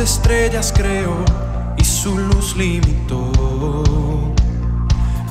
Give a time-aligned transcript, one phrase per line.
[0.00, 1.24] estrellas creó
[1.76, 3.30] y su luz limitó.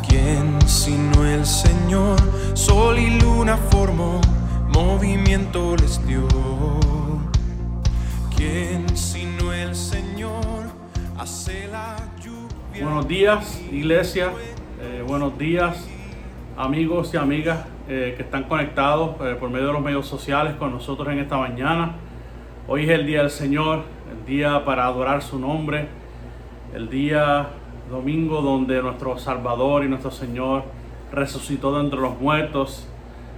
[0.07, 2.19] ¿Quién sino el Señor?
[2.53, 4.21] Sol y luna formó,
[4.73, 6.27] movimiento les dio.
[8.35, 10.65] ¿Quién sino el Señor
[11.17, 12.83] hace la lluvia?
[12.83, 14.31] Buenos días, iglesia.
[14.81, 15.87] Eh, buenos días,
[16.55, 20.71] amigos y amigas eh, que están conectados eh, por medio de los medios sociales con
[20.71, 21.95] nosotros en esta mañana.
[22.67, 25.87] Hoy es el día del Señor, el día para adorar su nombre,
[26.73, 27.49] el día
[27.89, 30.63] domingo donde nuestro Salvador y nuestro Señor
[31.11, 32.87] resucitó de entre los muertos.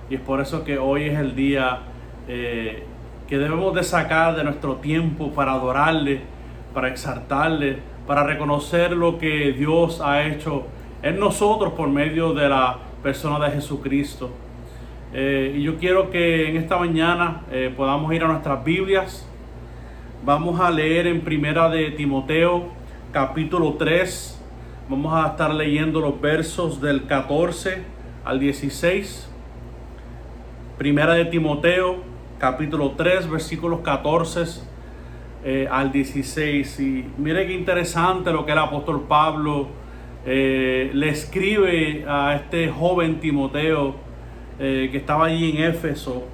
[0.09, 1.79] Y es por eso que hoy es el día
[2.27, 2.83] eh,
[3.27, 6.21] que debemos de sacar de nuestro tiempo para adorarle,
[6.73, 10.65] para exaltarle, para reconocer lo que Dios ha hecho
[11.01, 14.29] en nosotros por medio de la persona de Jesucristo.
[15.13, 19.30] Eh, y yo quiero que en esta mañana eh, podamos ir a nuestras Biblias.
[20.23, 22.69] Vamos a leer en Primera de Timoteo,
[23.11, 24.39] capítulo 3.
[24.87, 27.81] Vamos a estar leyendo los versos del 14
[28.23, 29.27] al 16.
[30.77, 32.03] Primera de Timoteo,
[32.37, 34.61] capítulo 3, versículos 14
[35.43, 36.79] eh, al 16.
[36.79, 39.69] Y mire qué interesante lo que el apóstol Pablo
[40.23, 43.95] le escribe a este joven Timoteo
[44.59, 46.27] eh, que estaba allí en Éfeso,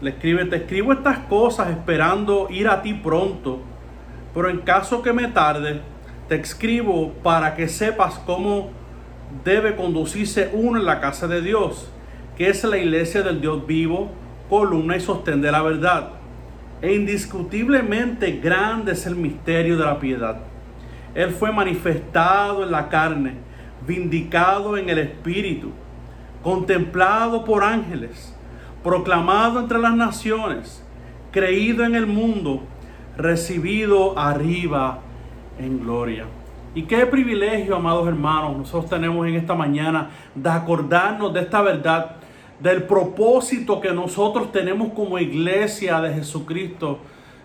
[0.00, 3.60] le escribe, te escribo estas cosas esperando ir a ti pronto,
[4.34, 5.80] pero en caso que me tarde,
[6.28, 8.70] te escribo para que sepas cómo
[9.44, 11.90] debe conducirse uno en la casa de Dios,
[12.36, 14.10] que es la iglesia del Dios vivo,
[14.48, 16.10] columna y sostén de la verdad.
[16.80, 20.38] E indiscutiblemente grande es el misterio de la piedad.
[21.14, 23.34] Él fue manifestado en la carne,
[23.86, 25.72] vindicado en el espíritu
[26.42, 28.34] contemplado por ángeles,
[28.82, 30.84] proclamado entre las naciones,
[31.30, 32.62] creído en el mundo,
[33.16, 35.00] recibido arriba
[35.58, 36.26] en gloria.
[36.74, 42.16] Y qué privilegio, amados hermanos, nosotros tenemos en esta mañana de acordarnos de esta verdad,
[42.60, 46.98] del propósito que nosotros tenemos como iglesia de Jesucristo.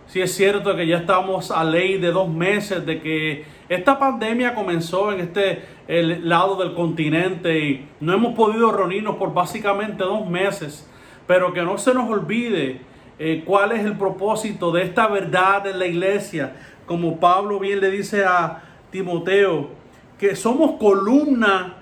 [0.07, 4.53] Si es cierto que ya estamos a ley de dos meses de que esta pandemia
[4.53, 10.30] comenzó en este el lado del continente y no hemos podido reunirnos por básicamente dos
[10.30, 10.90] meses,
[11.28, 12.81] pero que no se nos olvide
[13.19, 16.53] eh, cuál es el propósito de esta verdad en la iglesia,
[16.85, 18.61] como Pablo bien le dice a
[18.91, 19.69] Timoteo,
[20.17, 21.75] que somos columna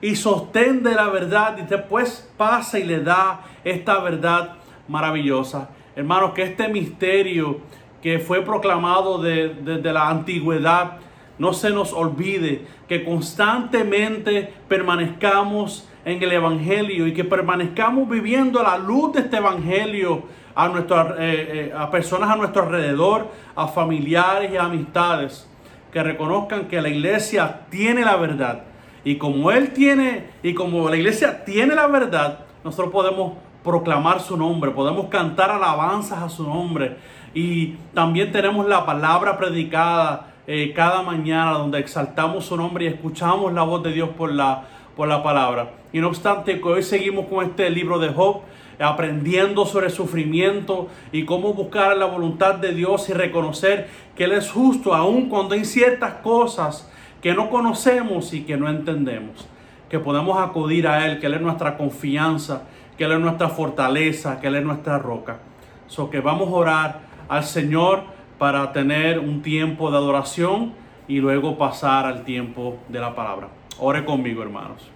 [0.00, 4.56] y sostén de la verdad y después pasa y le da esta verdad
[4.88, 5.70] maravillosa.
[5.94, 7.60] Hermanos, que este misterio
[8.02, 10.98] que fue proclamado desde la antigüedad,
[11.38, 18.78] no se nos olvide que constantemente permanezcamos en el Evangelio y que permanezcamos viviendo la
[18.78, 20.22] luz de este Evangelio
[20.54, 25.50] a, nuestro, eh, eh, a personas a nuestro alrededor, a familiares y amistades,
[25.92, 28.62] que reconozcan que la iglesia tiene la verdad.
[29.02, 33.32] Y como Él tiene, y como la iglesia tiene la verdad, nosotros podemos
[33.64, 36.98] proclamar su nombre, podemos cantar alabanzas a su nombre.
[37.34, 43.52] Y también tenemos la palabra predicada eh, cada mañana donde exaltamos su nombre y escuchamos
[43.52, 44.62] la voz de Dios por la,
[44.94, 45.70] por la palabra.
[45.96, 48.42] Y no obstante hoy seguimos con este libro de Job,
[48.78, 54.50] aprendiendo sobre sufrimiento y cómo buscar la voluntad de Dios y reconocer que Él es
[54.50, 56.92] justo aun cuando hay ciertas cosas
[57.22, 59.48] que no conocemos y que no entendemos.
[59.88, 62.64] Que podemos acudir a Él, que Él es nuestra confianza,
[62.98, 65.38] que Él es nuestra fortaleza, que Él es nuestra roca.
[65.86, 68.02] So que vamos a orar al Señor
[68.36, 70.74] para tener un tiempo de adoración
[71.08, 73.48] y luego pasar al tiempo de la palabra.
[73.78, 74.95] Ore conmigo, hermanos.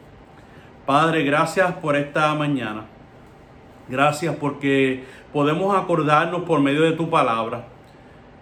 [0.86, 2.84] Padre, gracias por esta mañana.
[3.88, 7.64] Gracias porque podemos acordarnos por medio de tu palabra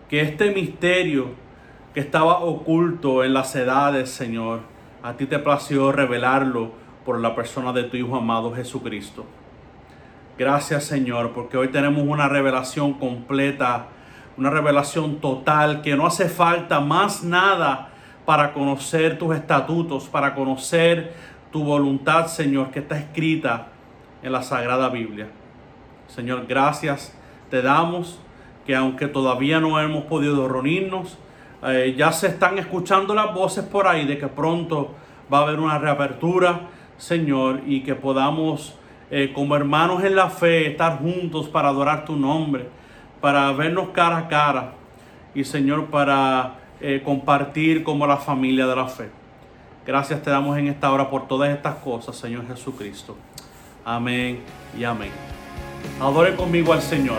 [0.08, 1.30] que este misterio
[1.94, 4.60] que estaba oculto en las edades, Señor,
[5.02, 6.72] a ti te plació revelarlo
[7.04, 9.24] por la persona de tu Hijo amado Jesucristo.
[10.38, 13.88] Gracias, Señor, porque hoy tenemos una revelación completa
[14.38, 17.88] una revelación total, que no hace falta más nada
[18.24, 21.12] para conocer tus estatutos, para conocer
[21.50, 23.68] tu voluntad, Señor, que está escrita
[24.22, 25.28] en la Sagrada Biblia.
[26.06, 27.16] Señor, gracias
[27.50, 28.20] te damos
[28.66, 31.18] que aunque todavía no hemos podido reunirnos,
[31.62, 34.94] eh, ya se están escuchando las voces por ahí de que pronto
[35.32, 36.68] va a haber una reapertura,
[36.98, 38.76] Señor, y que podamos
[39.10, 42.68] eh, como hermanos en la fe estar juntos para adorar tu nombre
[43.20, 44.72] para vernos cara a cara
[45.34, 49.10] y Señor para eh, compartir como la familia de la fe.
[49.88, 53.16] Gracias te damos en esta hora por todas estas cosas, Señor Jesucristo.
[53.86, 54.40] Amén
[54.78, 55.10] y amén.
[55.98, 57.16] Adore conmigo al Señor.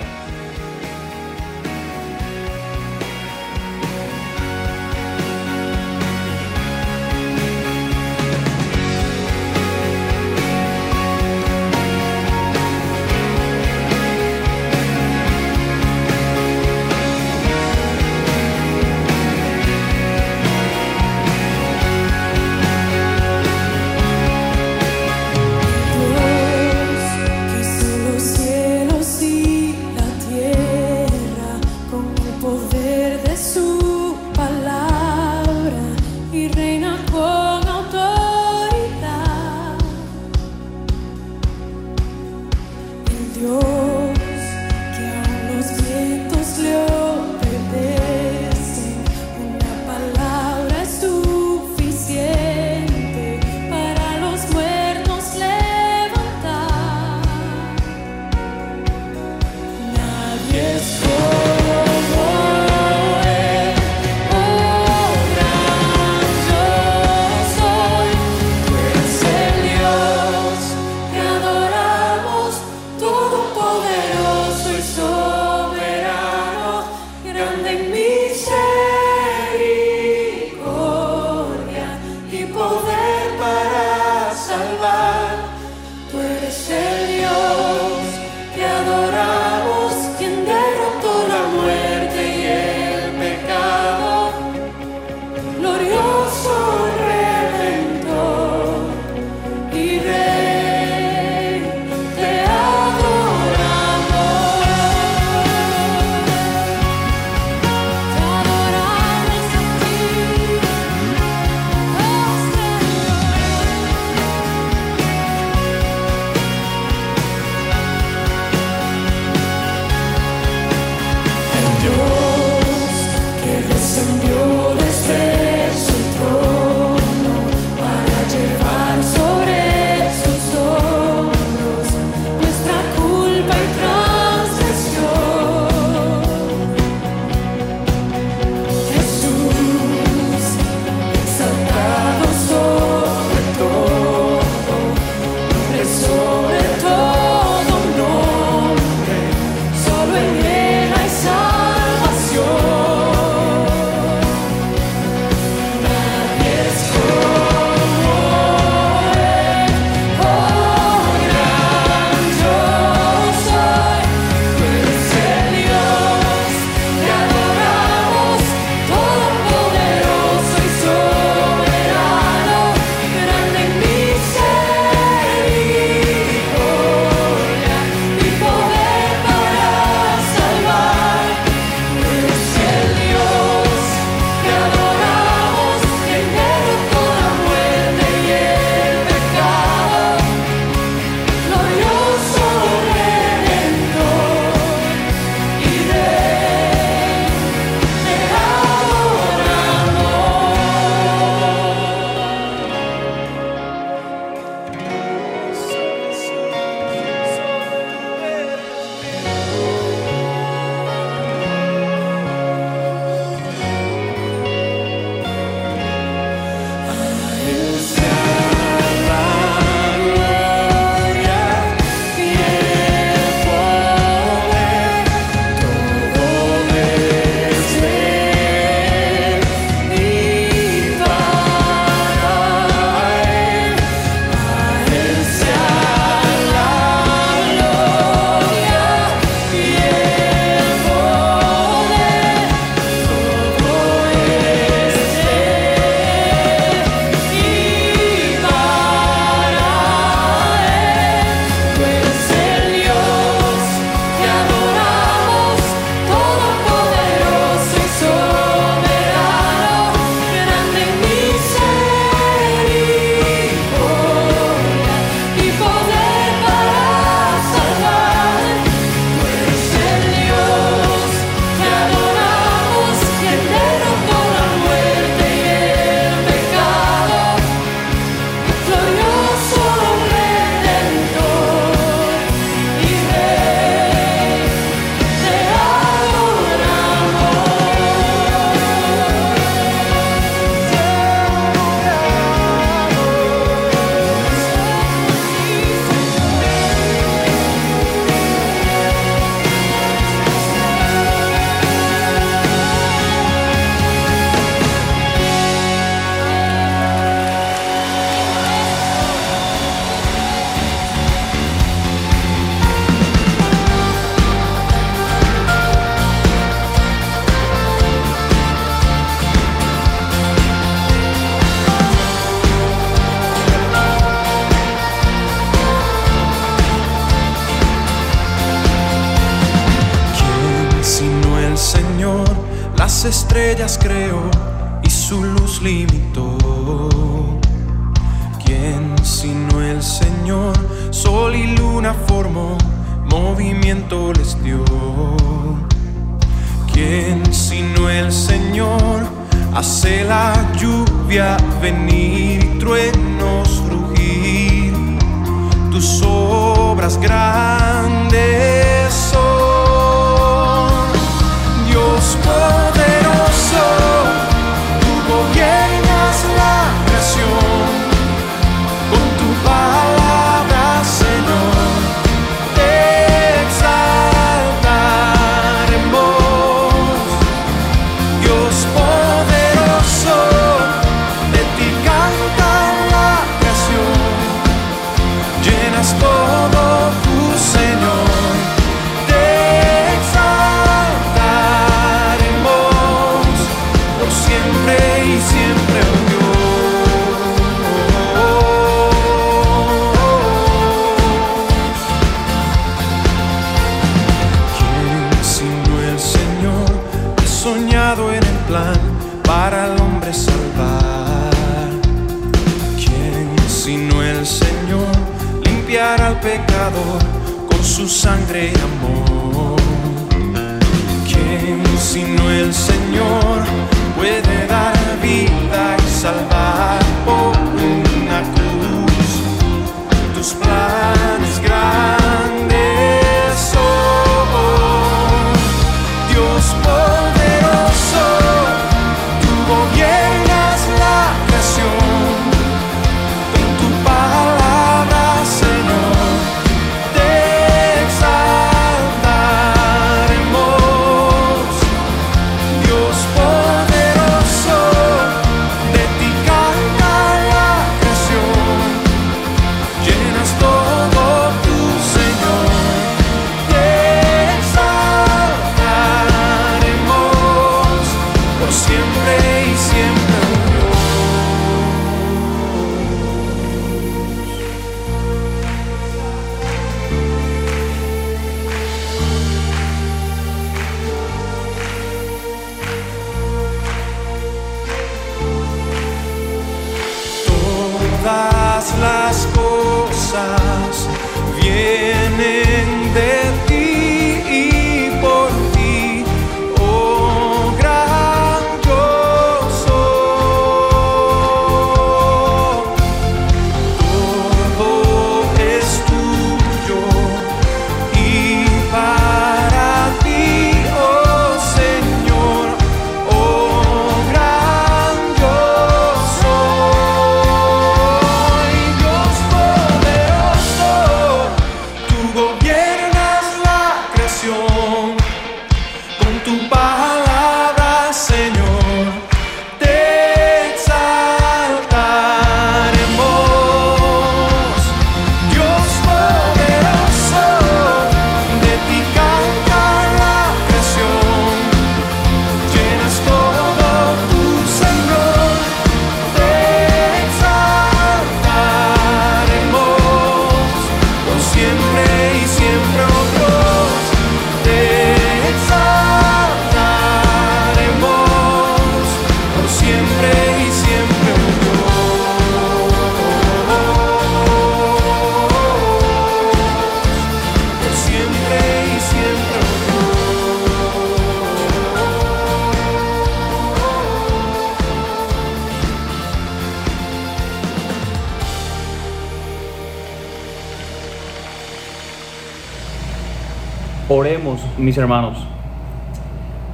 [584.69, 585.17] Mis hermanos.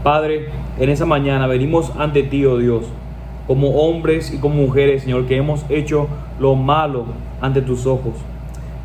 [0.02, 0.48] Padre,
[0.80, 2.86] en esa mañana venimos ante ti, oh Dios,
[3.46, 6.08] como hombres y como mujeres, Señor, que hemos hecho
[6.40, 7.08] lo malo
[7.42, 8.14] ante tus ojos.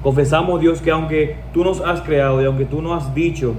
[0.03, 3.55] Confesamos, Dios, que aunque tú nos has creado y aunque tú nos has dicho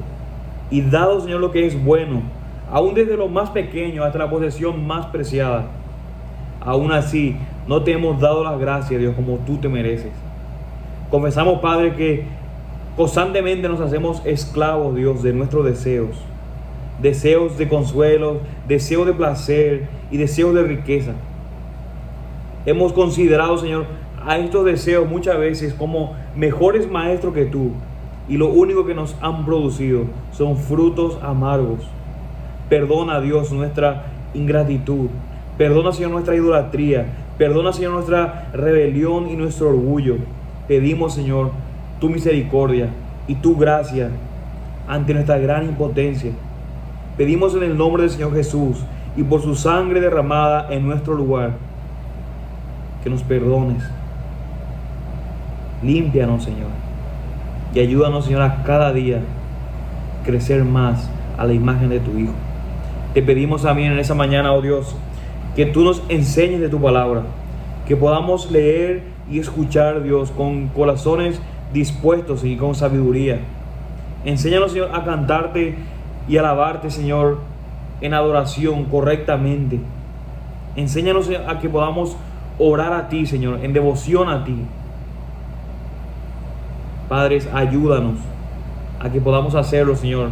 [0.70, 2.22] y dado, Señor, lo que es bueno,
[2.70, 5.68] aún desde lo más pequeño hasta la posesión más preciada,
[6.60, 10.12] aún así no te hemos dado las gracias, Dios, como tú te mereces.
[11.10, 12.26] Confesamos, Padre, que
[12.96, 16.18] constantemente nos hacemos esclavos, Dios, de nuestros deseos.
[17.02, 21.14] Deseos de consuelo, deseos de placer y deseos de riqueza.
[22.66, 23.86] Hemos considerado, Señor,
[24.26, 27.72] a estos deseos muchas veces como mejores maestros que tú.
[28.30, 31.80] Y lo único que nos han producido son frutos amargos.
[32.70, 35.10] Perdona, Dios, nuestra ingratitud.
[35.58, 37.08] Perdona, Señor, nuestra idolatría.
[37.38, 40.18] Perdona, Señor, nuestra rebelión y nuestro orgullo.
[40.68, 41.52] Pedimos, Señor,
[42.02, 42.90] tu misericordia
[43.28, 44.10] y tu gracia
[44.88, 46.32] ante nuestra gran impotencia.
[47.16, 48.84] Pedimos en el nombre del Señor Jesús
[49.16, 51.52] y por su sangre derramada en nuestro lugar,
[53.04, 53.84] que nos perdones.
[55.84, 56.70] Límpianos, Señor.
[57.76, 59.22] Y ayúdanos, Señor, a cada día
[60.26, 62.34] crecer más a la imagen de tu Hijo.
[63.14, 64.96] Te pedimos también en esa mañana, oh Dios,
[65.56, 67.24] que tú nos enseñes de tu palabra,
[67.88, 71.40] que podamos leer y escuchar, Dios, con corazones
[71.74, 73.40] dispuestos y con sabiduría.
[74.26, 75.76] Enséñanos, Señor, a cantarte
[76.28, 77.40] y alabarte, Señor,
[78.02, 79.80] en adoración correctamente.
[80.76, 82.16] Enséñanos a que podamos
[82.60, 84.56] orar a ti, Señor, en devoción a ti.
[87.10, 88.20] Padres, ayúdanos
[89.00, 90.30] a que podamos hacerlo, Señor,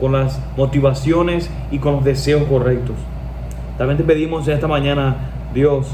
[0.00, 2.96] con las motivaciones y con los deseos correctos.
[3.76, 5.16] También te pedimos en esta mañana,
[5.52, 5.88] Dios,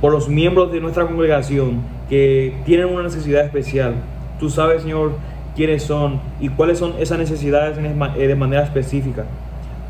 [0.00, 3.94] por los miembros de nuestra congregación que tienen una necesidad especial.
[4.38, 5.12] Tú sabes, Señor,
[5.54, 9.26] quiénes son y cuáles son esas necesidades eh, de manera específica.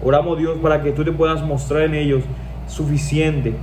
[0.02, 2.24] Oramos, Dios, para que tú te puedas mostrar en ellos
[2.66, 3.54] suficiente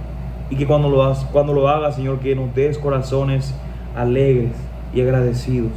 [0.50, 3.54] y que cuando lo, hagas, cuando lo hagas, Señor, que nos des corazones
[3.96, 4.52] alegres
[4.94, 5.72] y agradecidos.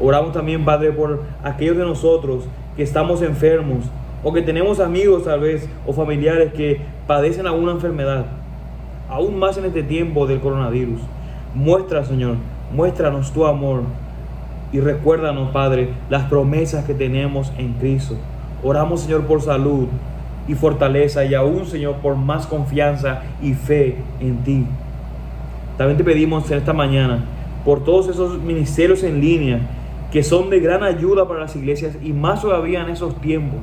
[0.00, 2.44] Oramos también, Padre, por aquellos de nosotros
[2.76, 3.84] que estamos enfermos
[4.22, 8.26] o que tenemos amigos tal vez o familiares que padecen alguna enfermedad,
[9.10, 11.00] aún más en este tiempo del coronavirus.
[11.54, 12.36] Muestra, Señor,
[12.74, 13.82] muéstranos tu amor
[14.72, 18.16] y recuérdanos, Padre, las promesas que tenemos en Cristo.
[18.62, 19.88] Oramos, Señor, por salud
[20.46, 24.66] y fortaleza y aún, Señor, por más confianza y fe en ti.
[25.76, 27.24] También te pedimos en esta mañana
[27.64, 29.60] por todos esos ministerios en línea
[30.12, 33.60] que son de gran ayuda para las iglesias y más todavía en esos tiempos.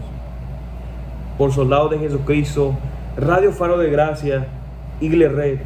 [1.38, 2.73] Por Soldados de Jesucristo,
[3.17, 4.47] Radio Faro de Gracia,
[4.99, 5.57] Iglesia Red.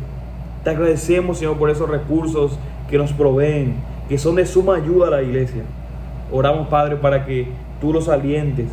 [0.64, 2.58] Te agradecemos, Señor, por esos recursos
[2.90, 3.76] que nos proveen,
[4.10, 5.64] que son de suma ayuda a la iglesia.
[6.32, 7.48] Oramos, Padre, para que
[7.80, 8.68] tú los alientes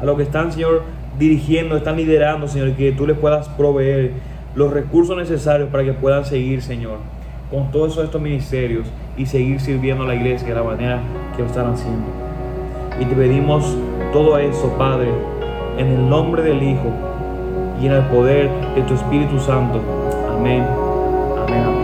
[0.00, 0.82] a los que están, Señor,
[1.18, 4.12] dirigiendo, están liderando, Señor, que tú les puedas proveer
[4.54, 6.98] los recursos necesarios para que puedan seguir, Señor,
[7.50, 8.86] con todos estos ministerios
[9.16, 11.00] y seguir sirviendo a la iglesia de la manera
[11.36, 12.06] que lo están haciendo.
[12.98, 13.76] Y te pedimos
[14.12, 15.10] todo eso, Padre,
[15.78, 17.09] en el nombre del Hijo
[17.86, 19.80] en el poder de tu Espíritu Santo.
[20.36, 20.64] Amén.
[21.38, 21.79] Amén.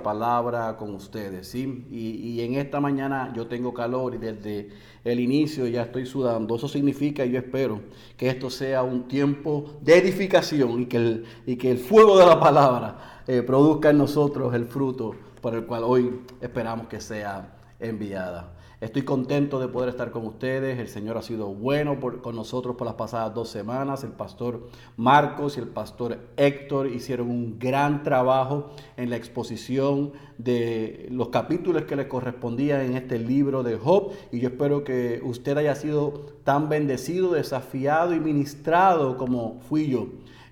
[0.00, 1.86] La palabra con ustedes, ¿sí?
[1.90, 4.70] Y, y en esta mañana yo tengo calor y desde
[5.04, 6.56] el inicio ya estoy sudando.
[6.56, 7.80] Eso significa, y yo espero,
[8.16, 12.24] que esto sea un tiempo de edificación y que el, y que el fuego de
[12.24, 17.58] la palabra eh, produzca en nosotros el fruto por el cual hoy esperamos que sea
[17.78, 18.54] enviada.
[18.80, 20.78] Estoy contento de poder estar con ustedes.
[20.78, 24.04] El Señor ha sido bueno con nosotros por las pasadas dos semanas.
[24.04, 31.08] El pastor Marcos y el pastor Héctor hicieron un gran trabajo en la exposición de
[31.10, 34.12] los capítulos que le correspondían en este libro de Job.
[34.32, 36.12] Y yo espero que usted haya sido
[36.44, 40.06] tan bendecido, desafiado y ministrado como fui yo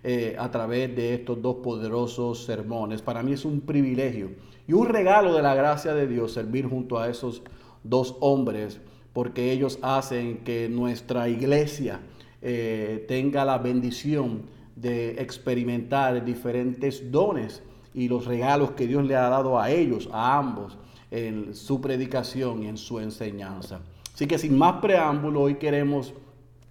[0.05, 3.01] eh, a través de estos dos poderosos sermones.
[3.01, 4.33] Para mí es un privilegio
[4.67, 7.43] y un regalo de la gracia de Dios servir junto a esos
[7.85, 8.81] dos hombres,
[9.13, 12.01] porque ellos hacen que nuestra iglesia
[12.41, 14.43] eh, tenga la bendición
[14.77, 17.63] de experimentar diferentes dones
[17.95, 20.79] y los regalos que Dios le ha dado a ellos, a ambos,
[21.11, 23.81] en su predicación y en su enseñanza.
[24.15, 26.13] Así que sin más preámbulo, hoy queremos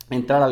[0.10, 0.44] entrar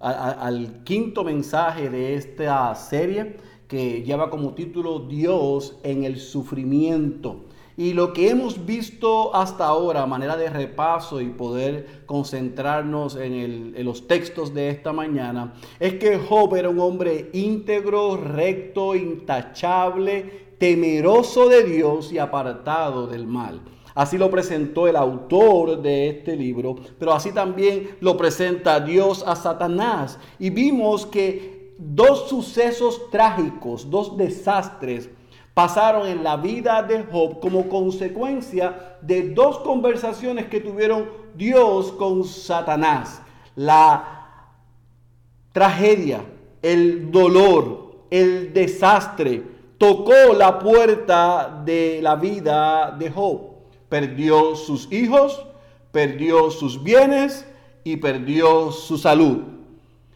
[0.00, 3.36] al, quinto mensaje de esta serie
[3.68, 7.44] que lleva como título Dios en el sufrimiento.
[7.82, 13.84] Y lo que hemos visto hasta ahora, manera de repaso y poder concentrarnos en, en
[13.84, 21.48] los textos de esta mañana, es que Job era un hombre íntegro, recto, intachable, temeroso
[21.48, 23.62] de Dios y apartado del mal.
[23.96, 29.34] Así lo presentó el autor de este libro, pero así también lo presenta Dios a
[29.34, 30.20] Satanás.
[30.38, 35.10] Y vimos que dos sucesos trágicos, dos desastres,
[35.54, 42.24] pasaron en la vida de Job como consecuencia de dos conversaciones que tuvieron Dios con
[42.24, 43.20] Satanás.
[43.54, 44.26] La
[45.52, 46.24] tragedia,
[46.62, 49.42] el dolor, el desastre
[49.76, 53.40] tocó la puerta de la vida de Job.
[53.88, 55.44] Perdió sus hijos,
[55.90, 57.44] perdió sus bienes
[57.84, 59.38] y perdió su salud.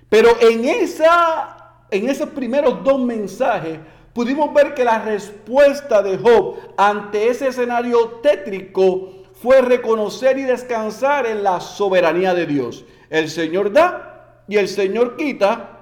[0.08, 3.80] Pero en, esa, en esos primeros dos mensajes
[4.16, 11.26] pudimos ver que la respuesta de Job ante ese escenario tétrico fue reconocer y descansar
[11.26, 12.86] en la soberanía de Dios.
[13.10, 15.80] El Señor da y el Señor quita,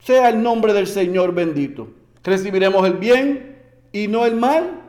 [0.00, 1.86] sea el nombre del Señor bendito.
[2.24, 4.80] Recibiremos el bien y no el mal.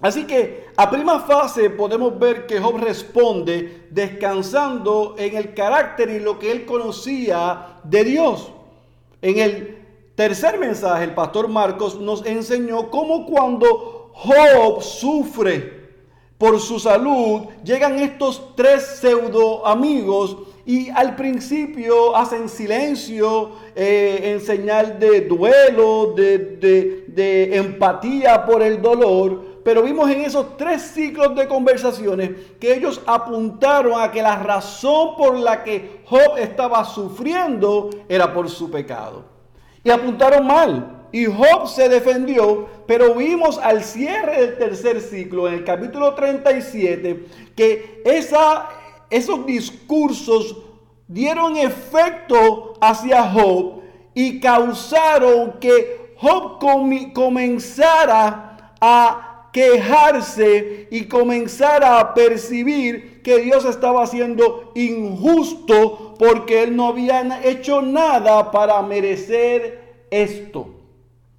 [0.00, 6.20] Así que a prima fase podemos ver que Job responde descansando en el carácter y
[6.20, 8.50] lo que él conocía de Dios.
[9.20, 9.83] En el
[10.14, 15.84] tercer mensaje, el pastor Marcos nos enseñó cómo cuando Job sufre
[16.38, 24.40] por su salud, llegan estos tres pseudo amigos y al principio hacen silencio eh, en
[24.40, 29.54] señal de duelo, de, de- de empatía por el dolor.
[29.64, 35.16] Pero vimos en esos tres ciclos de conversaciones que ellos apuntaron a que la razón
[35.16, 39.33] por la que Job estaba sufriendo era por su pecado.
[39.84, 41.08] Y apuntaron mal.
[41.12, 47.26] Y Job se defendió, pero vimos al cierre del tercer ciclo, en el capítulo 37,
[47.54, 48.68] que esa,
[49.10, 50.56] esos discursos
[51.06, 56.58] dieron efecto hacia Job y causaron que Job
[57.12, 66.88] comenzara a quejarse y comenzara a percibir que Dios estaba siendo injusto porque él no
[66.88, 70.66] había hecho nada para merecer esto.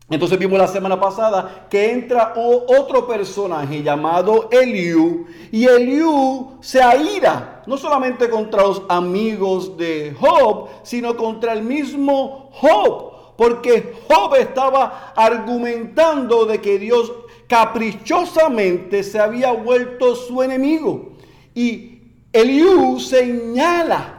[0.10, 7.64] Entonces vimos la semana pasada que entra otro personaje llamado Eliú y Eliú se aira
[7.66, 15.12] no solamente contra los amigos de Job, sino contra el mismo Job, porque Job estaba
[15.18, 17.12] argumentando de que Dios
[17.48, 21.14] caprichosamente se había vuelto su enemigo.
[21.54, 22.00] Y
[22.34, 24.14] Eliú señala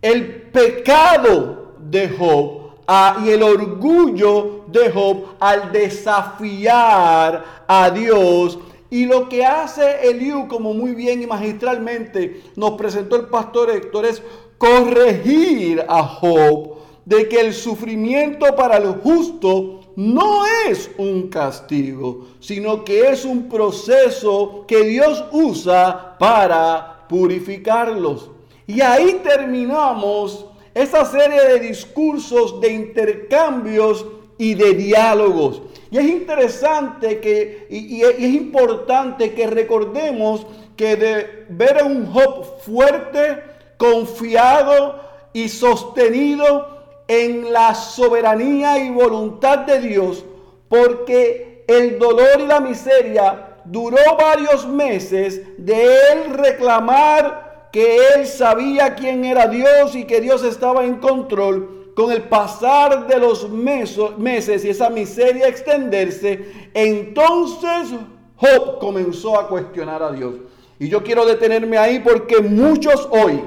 [0.00, 8.58] el pecado de Job ah, y el orgullo de Job al desafiar a Dios.
[8.90, 14.04] Y lo que hace Eliú, como muy bien y magistralmente nos presentó el pastor Héctor,
[14.04, 14.22] es
[14.58, 16.74] corregir a Job
[17.04, 23.48] de que el sufrimiento para el justo no es un castigo, sino que es un
[23.48, 28.30] proceso que Dios usa para purificarlos.
[28.66, 34.06] Y ahí terminamos esa serie de discursos, de intercambios
[34.38, 35.62] y de diálogos.
[35.90, 42.06] Y es interesante que, y, y es importante que recordemos que de ver a un
[42.06, 43.42] Job fuerte,
[43.76, 45.00] confiado
[45.34, 46.71] y sostenido
[47.20, 50.24] en la soberanía y voluntad de Dios,
[50.68, 58.94] porque el dolor y la miseria duró varios meses de él reclamar que él sabía
[58.94, 61.92] quién era Dios y que Dios estaba en control.
[61.94, 67.90] Con el pasar de los meses y esa miseria extenderse, entonces
[68.36, 70.36] Job comenzó a cuestionar a Dios.
[70.78, 73.42] Y yo quiero detenerme ahí porque muchos hoy,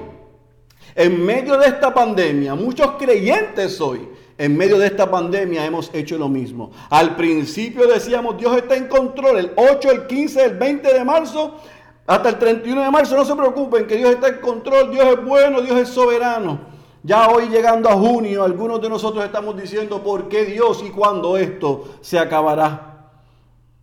[0.96, 6.18] en medio de esta pandemia, muchos creyentes hoy, en medio de esta pandemia hemos hecho
[6.18, 6.72] lo mismo.
[6.90, 11.56] Al principio decíamos, Dios está en control, el 8, el 15, el 20 de marzo,
[12.08, 15.26] hasta el 31 de marzo, no se preocupen, que Dios está en control, Dios es
[15.26, 16.74] bueno, Dios es soberano.
[17.04, 21.38] Ya hoy llegando a junio, algunos de nosotros estamos diciendo, ¿por qué Dios y cuándo
[21.38, 22.95] esto se acabará?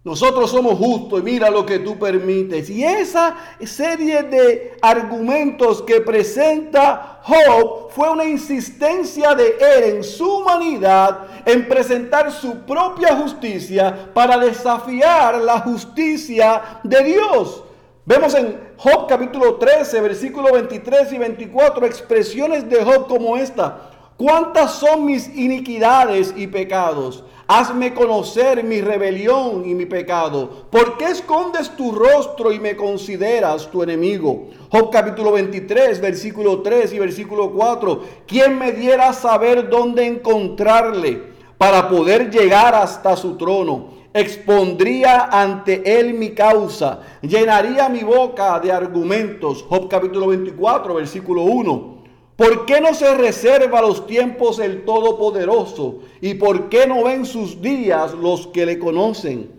[0.04, 2.68] Nosotros somos justos y mira lo que tú permites.
[2.68, 10.38] Y esa serie de argumentos que presenta Job fue una insistencia de él en su
[10.38, 17.62] humanidad en presentar su propia justicia para desafiar la justicia de Dios.
[18.04, 23.90] Vemos en Job capítulo 13, versículo 23 y 24 expresiones de Job como esta.
[24.16, 27.24] ¿Cuántas son mis iniquidades y pecados?
[27.54, 30.48] Hazme conocer mi rebelión y mi pecado.
[30.70, 34.48] ¿Por qué escondes tu rostro y me consideras tu enemigo?
[34.70, 38.00] Job capítulo 23, versículo 3 y versículo 4.
[38.26, 41.24] ¿Quién me diera saber dónde encontrarle
[41.58, 44.00] para poder llegar hasta su trono?
[44.14, 49.62] expondría ante él mi causa, llenaría mi boca de argumentos.
[49.68, 52.01] Job capítulo 24, versículo 1.
[52.36, 56.00] ¿Por qué no se reserva los tiempos el Todopoderoso?
[56.20, 59.50] ¿Y por qué no ven sus días los que le conocen?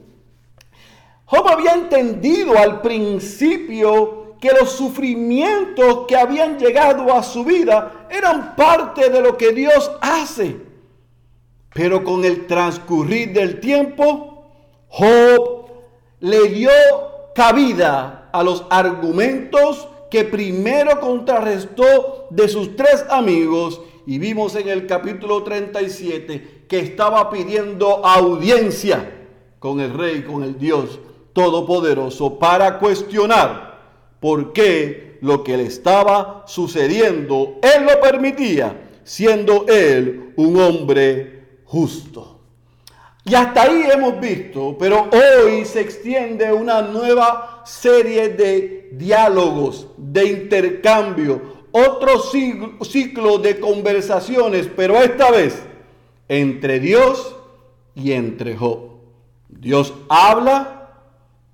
[1.25, 8.55] Job había entendido al principio que los sufrimientos que habían llegado a su vida eran
[8.55, 10.57] parte de lo que Dios hace.
[11.73, 14.45] Pero con el transcurrir del tiempo,
[14.89, 15.69] Job
[16.19, 16.69] le dio
[17.33, 24.85] cabida a los argumentos que primero contrarrestó de sus tres amigos y vimos en el
[24.85, 29.11] capítulo 37 que estaba pidiendo audiencia
[29.57, 30.99] con el rey, con el Dios
[31.33, 33.79] Todopoderoso para cuestionar
[34.19, 42.39] por qué lo que le estaba sucediendo, él lo permitía, siendo él un hombre justo.
[43.25, 50.25] Y hasta ahí hemos visto, pero hoy se extiende una nueva serie de diálogos, de
[50.25, 55.63] intercambio, otro ciclo, de conversaciones, pero esta vez
[56.27, 57.35] entre Dios
[57.95, 58.91] y entre Job.
[59.49, 60.91] Dios habla,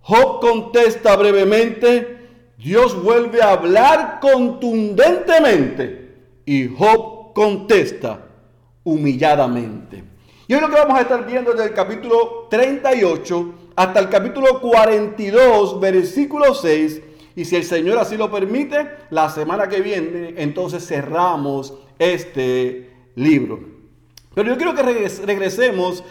[0.02, 2.17] Job contesta brevemente,
[2.58, 8.25] Dios vuelve a hablar contundentemente y Job contesta
[8.84, 10.04] humilladamente.
[10.47, 14.60] Y hoy lo que vamos a estar viendo desde el capítulo 38 hasta el capítulo
[14.60, 17.04] 42, versículo 6.
[17.39, 23.62] Y si el Señor así lo permite, la semana que viene, entonces cerramos este libro.
[24.36, 26.04] Pero yo quiero que regres- regresemos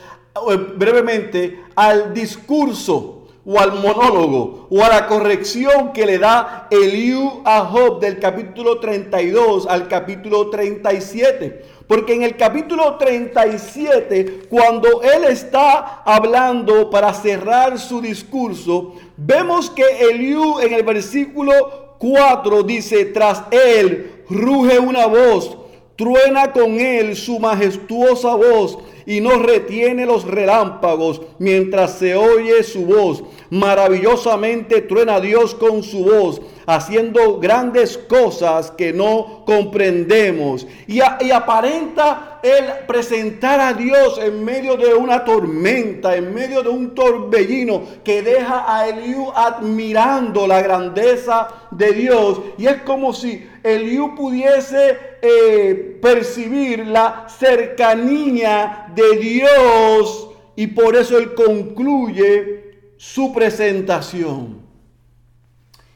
[0.51, 7.43] eh, brevemente al discurso o al monólogo o a la corrección que le da Eliú
[7.45, 11.63] a Job del capítulo 32 al capítulo 37.
[11.87, 19.85] Porque en el capítulo 37, cuando él está hablando para cerrar su discurso, vemos que
[20.11, 25.59] Eliú en el versículo 4 dice, tras él ruge una voz,
[25.97, 28.79] truena con él su majestuosa voz
[29.09, 33.25] y no retiene los relámpagos mientras se oye su voz.
[33.49, 40.67] Maravillosamente truena Dios con su voz, haciendo grandes cosas que no comprendemos.
[40.87, 46.95] Y, aparenta él presentar a Dios en medio de una tormenta, en medio de un
[46.95, 52.43] torbellino que deja a Eliú admirando la grandeza de Dios.
[52.59, 61.17] Y es como si Eliú pudiese eh, percibir la cercanía de Dios y por eso
[61.17, 62.65] él concluye
[62.97, 64.61] su presentación.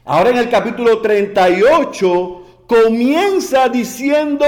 [0.05, 4.45] Ahora en el capítulo 38 comienza diciendo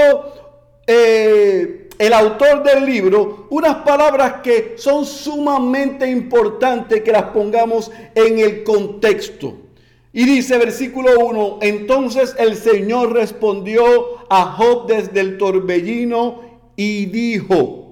[0.86, 8.38] eh, el autor del libro unas palabras que son sumamente importantes que las pongamos en
[8.38, 9.54] el contexto.
[10.12, 13.84] Y dice versículo 1, entonces el Señor respondió
[14.30, 16.40] a Job desde el torbellino
[16.74, 17.85] y dijo,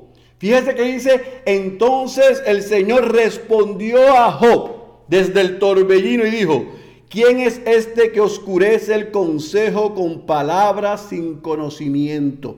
[0.45, 4.72] fíjese que dice, entonces el Señor respondió a Job
[5.09, 6.66] desde el torbellino y dijo,
[7.09, 12.57] ¿quién es este que oscurece el consejo con palabras sin conocimiento?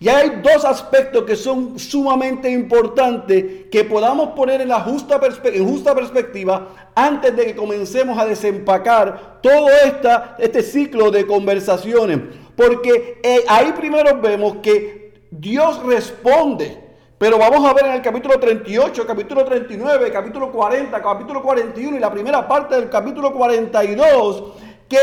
[0.00, 6.90] Y hay dos aspectos que son sumamente importantes que podamos poner en la justa, perspectiva
[6.94, 12.18] antes de que comencemos a desempacar todo esta, este ciclo de conversaciones.
[12.56, 16.83] Porque eh, ahí primero vemos que Dios responde.
[17.18, 22.00] Pero vamos a ver en el capítulo 38, capítulo 39, capítulo 40, capítulo 41 y
[22.00, 24.44] la primera parte del capítulo 42
[24.88, 24.98] que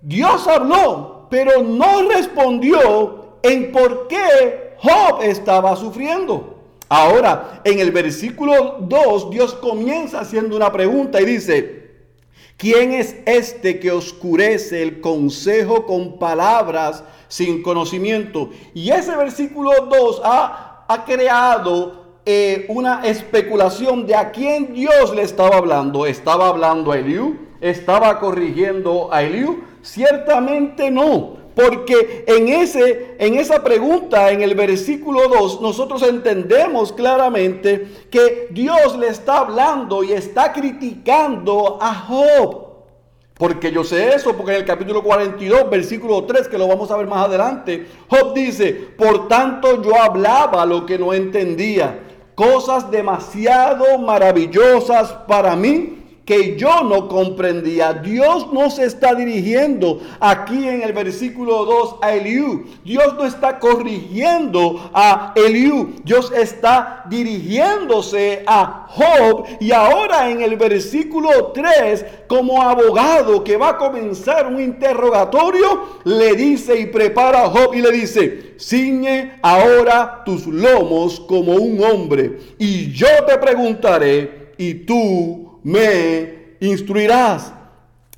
[0.00, 6.54] Dios habló, pero no respondió en por qué Job estaba sufriendo.
[6.88, 11.90] Ahora, en el versículo 2, Dios comienza haciendo una pregunta y dice,
[12.56, 18.50] ¿quién es este que oscurece el consejo con palabras sin conocimiento?
[18.72, 25.22] Y ese versículo 2 ha, ha creado eh, una especulación de a quién Dios le
[25.22, 26.06] estaba hablando.
[26.06, 27.36] ¿Estaba hablando a Eliú?
[27.60, 29.62] ¿Estaba corrigiendo a Eliú?
[29.82, 31.36] Ciertamente no.
[31.54, 38.98] Porque en, ese, en esa pregunta, en el versículo 2, nosotros entendemos claramente que Dios
[38.98, 42.65] le está hablando y está criticando a Job.
[43.38, 46.96] Porque yo sé eso, porque en el capítulo 42, versículo 3, que lo vamos a
[46.96, 52.00] ver más adelante, Job dice, por tanto yo hablaba lo que no entendía,
[52.34, 55.95] cosas demasiado maravillosas para mí
[56.26, 57.94] que yo no comprendía.
[57.94, 62.66] Dios no se está dirigiendo aquí en el versículo 2 a Eliú.
[62.84, 65.94] Dios no está corrigiendo a Eliú.
[66.02, 69.44] Dios está dirigiéndose a Job.
[69.60, 76.34] Y ahora en el versículo 3, como abogado que va a comenzar un interrogatorio, le
[76.34, 82.40] dice y prepara a Job y le dice, ciñe ahora tus lomos como un hombre.
[82.58, 87.52] Y yo te preguntaré y tú me instruirás.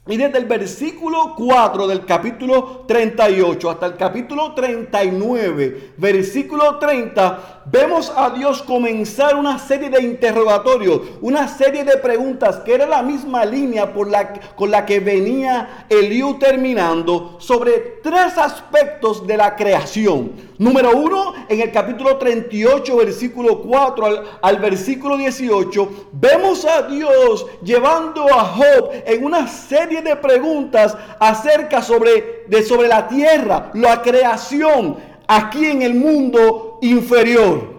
[0.08, 8.10] Y desde el versículo 4 del capítulo 38 hasta el capítulo 39, versículo 30, vemos
[8.16, 13.44] a Dios comenzar una serie de interrogatorios, una serie de preguntas que era la misma
[13.44, 20.48] línea por la, con la que venía Eliú terminando sobre tres aspectos de la creación.
[20.56, 27.46] Número uno, en el capítulo 38, versículo 4 al, al versículo 18, vemos a Dios
[27.62, 34.02] llevando a Job en una serie de preguntas acerca sobre, de, sobre la tierra, la
[34.02, 34.96] creación,
[35.26, 37.78] aquí en el mundo inferior.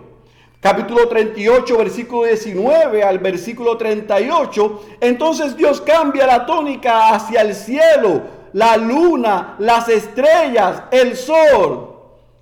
[0.59, 4.83] Capítulo 38, versículo 19 al versículo 38.
[4.99, 8.21] Entonces Dios cambia la tónica hacia el cielo,
[8.53, 11.89] la luna, las estrellas, el sol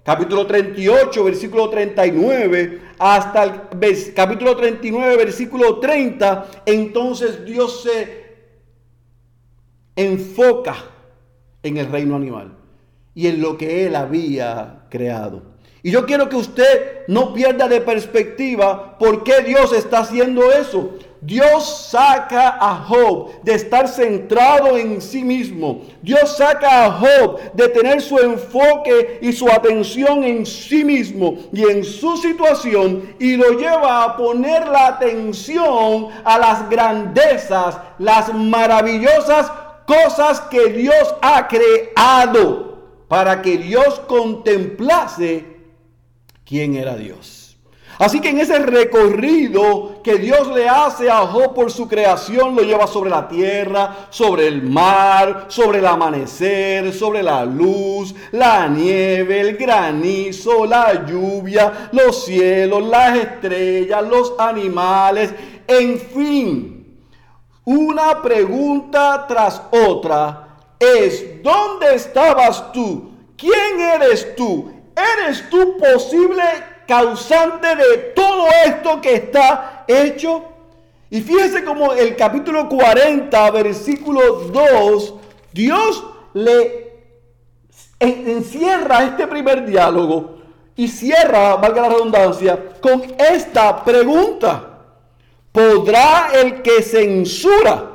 [0.08, 8.17] capítulo 38, versículo 39, hasta el capítulo 39, versículo 30, entonces Dios se
[9.98, 10.76] enfoca
[11.64, 12.54] en el reino animal
[13.14, 15.42] y en lo que Él había creado.
[15.84, 20.92] Y yo quiero que usted no pierda de perspectiva por qué Dios está haciendo eso.
[21.22, 25.82] Dios saca a Job de estar centrado en sí mismo.
[26.02, 31.64] Dios saca a Job de tener su enfoque y su atención en sí mismo y
[31.64, 39.52] en su situación y lo lleva a poner la atención a las grandezas, las maravillosas
[39.88, 42.78] cosas que Dios ha creado
[43.08, 45.46] para que Dios contemplase
[46.46, 47.58] quién era Dios.
[48.00, 52.62] Así que en ese recorrido que Dios le hace a Job por su creación, lo
[52.62, 59.40] lleva sobre la tierra, sobre el mar, sobre el amanecer, sobre la luz, la nieve,
[59.40, 65.34] el granizo, la lluvia, los cielos, las estrellas, los animales,
[65.68, 66.77] en fin.
[67.68, 73.12] Una pregunta tras otra es, ¿dónde estabas tú?
[73.36, 74.72] ¿Quién eres tú?
[74.96, 76.42] ¿Eres tú posible
[76.88, 80.44] causante de todo esto que está hecho.
[81.10, 85.14] Y fíjese como el capítulo 40, versículo 2,
[85.52, 86.04] Dios
[86.34, 86.88] le
[88.00, 90.38] encierra este primer diálogo
[90.76, 94.77] y cierra, valga la redundancia, con esta pregunta.
[95.58, 97.90] ¿Podrá el que censura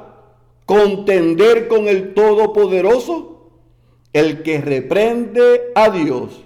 [0.67, 3.53] contender con el Todopoderoso?
[4.13, 6.43] El que reprende a Dios,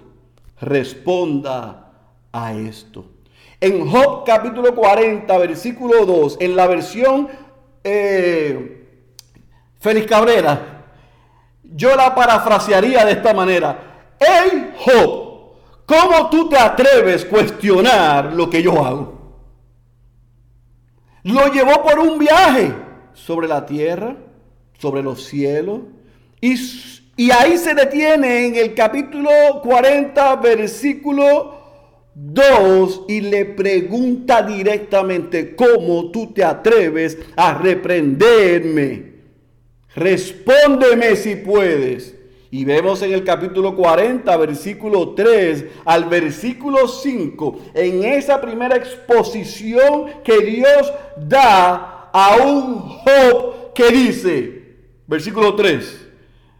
[0.61, 1.91] responda
[2.31, 3.05] a esto.
[3.59, 7.29] En Job capítulo 40, versículo 2, en la versión
[7.83, 8.85] eh,
[9.79, 10.85] Félix Cabrera,
[11.63, 14.13] yo la parafrasearía de esta manera.
[14.19, 19.16] Hey Job, ¿cómo tú te atreves a cuestionar lo que yo hago?
[21.27, 22.71] Lo llevó por un viaje
[23.13, 24.15] sobre la tierra,
[24.79, 25.81] sobre los cielos,
[26.39, 29.29] y, ahí se detiene en el capítulo
[29.61, 31.57] 40, versículo
[32.15, 39.11] 2 y le pregunta directamente, ¿cómo tú te atreves a reprenderme?
[39.95, 42.15] Respóndeme si puedes.
[42.49, 50.05] Y vemos en el capítulo 40, versículo 3 al versículo 5, en esa primera exposición
[50.23, 54.75] que Dios da a un Job que dice,
[55.07, 56.07] versículo 3,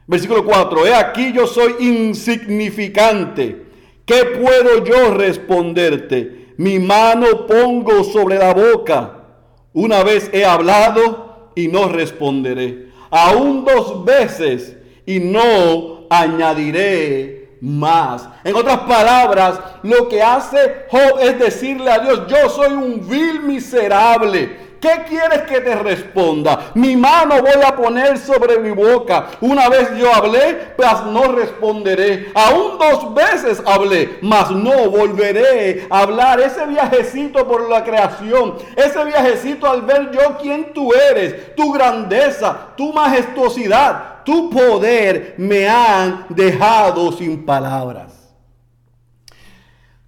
[0.07, 3.67] versículo 4, he aquí yo soy insignificante
[4.07, 6.53] ¿Qué puedo yo responderte?
[6.55, 9.25] Mi mano pongo sobre la boca.
[9.73, 12.87] Una vez he hablado y no responderé.
[13.11, 14.77] Aún dos veces
[15.07, 18.27] y no añadiré más.
[18.43, 23.41] En otras palabras, lo que hace Job es decirle a Dios, yo soy un vil
[23.41, 24.66] miserable.
[24.79, 26.71] ¿Qué quieres que te responda?
[26.75, 29.27] Mi mano voy a poner sobre mi boca.
[29.41, 32.31] Una vez yo hablé, mas no responderé.
[32.35, 36.39] Aún dos veces hablé, mas no volveré a hablar.
[36.39, 42.73] Ese viajecito por la creación, ese viajecito al ver yo quién tú eres, tu grandeza,
[42.75, 48.13] tu majestuosidad, tu poder, me han dejado sin palabras.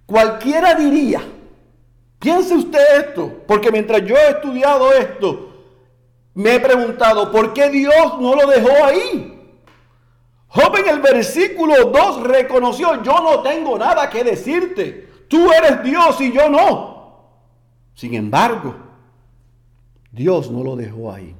[0.06, 1.22] Cualquiera diría,
[2.20, 5.48] Piense usted esto, porque mientras yo he estudiado esto,
[6.34, 9.40] me he preguntado, ¿por qué Dios no lo dejó ahí?
[10.48, 16.20] Job en el versículo 2 reconoció, yo no tengo nada que decirte, tú eres Dios
[16.20, 16.90] y yo no.
[17.94, 18.74] Sin embargo,
[20.12, 21.34] Dios no lo dejó ahí.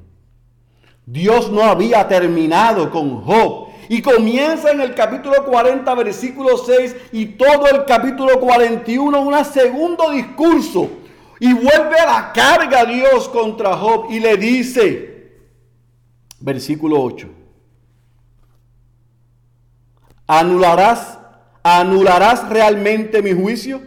[1.05, 3.70] Dios no había terminado con Job.
[3.93, 10.13] Y comienza en el capítulo 40, versículo 6 y todo el capítulo 41, un segundo
[10.13, 10.89] discurso.
[11.41, 15.41] Y vuelve a la carga Dios contra Job y le dice,
[16.39, 17.31] versículo 8,
[20.29, 21.19] ¿anularás,
[21.65, 23.83] anularás realmente mi juicio?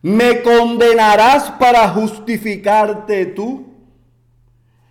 [0.00, 3.74] ¿Me condenarás para justificarte tú?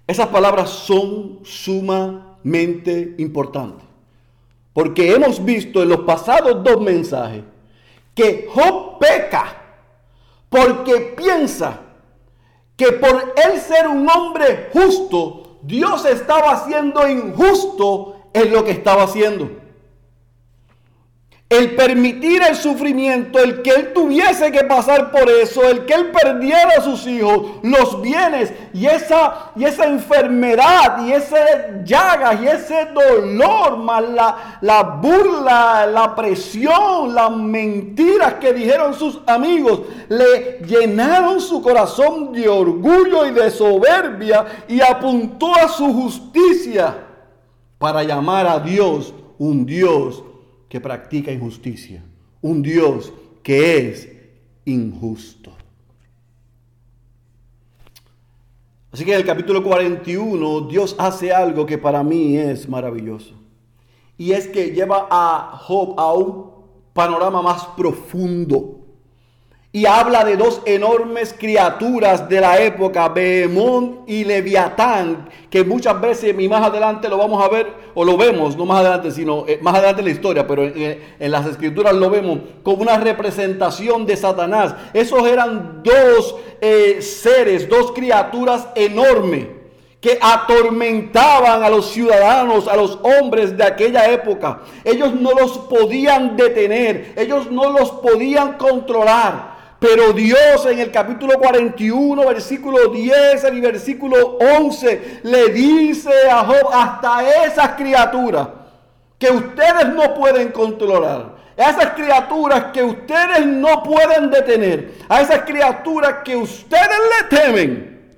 [0.05, 3.86] Esas palabras son sumamente importantes.
[4.78, 7.41] Porque hemos visto en los pasados dos mensajes
[8.13, 9.59] que Job peca
[10.49, 11.80] porque piensa
[12.75, 19.05] que por él ser un hombre justo, Dios estaba siendo injusto en lo que estaba
[19.05, 19.49] haciendo.
[21.49, 26.11] El permitir el sufrimiento, el que él tuviese que pasar por eso, el que él
[26.11, 31.37] perdiera a sus hijos, los bienes y esa, y esa enfermedad y ese
[31.85, 39.21] llagas y ese dolor, más la, la burla, la presión, las mentiras que dijeron sus
[39.25, 46.93] amigos, le llenaron su corazón de orgullo y de soberbia y apuntó a su justicia
[47.77, 50.23] para llamar a Dios un Dios
[50.70, 52.03] que practica injusticia,
[52.41, 53.13] un Dios
[53.43, 54.09] que es
[54.65, 55.51] injusto.
[58.91, 63.36] Así que en el capítulo 41 Dios hace algo que para mí es maravilloso.
[64.18, 66.51] Y es que lleva a Job a un
[66.93, 68.76] panorama más profundo.
[69.78, 76.36] Y habla de dos enormes criaturas de la época, Behemón y Leviatán, que muchas veces,
[76.36, 79.59] y más adelante lo vamos a ver, o lo vemos, no más adelante, sino eh,
[79.61, 84.07] más adelante en la historia, pero en, en las escrituras lo vemos como una representación
[84.07, 84.73] de Satanás.
[84.93, 89.45] Esos eran dos eh, seres, dos criaturas enormes
[90.01, 94.61] que atormentaban a los ciudadanos, a los hombres de aquella época.
[94.84, 99.57] Ellos no los podían detener, ellos no los podían controlar.
[99.80, 106.69] Pero Dios en el capítulo 41, versículo 10 y versículo 11 le dice a Job,
[106.73, 108.47] hasta esas criaturas
[109.19, 115.43] que ustedes no pueden controlar, a esas criaturas que ustedes no pueden detener, a esas
[115.43, 118.17] criaturas que ustedes le temen,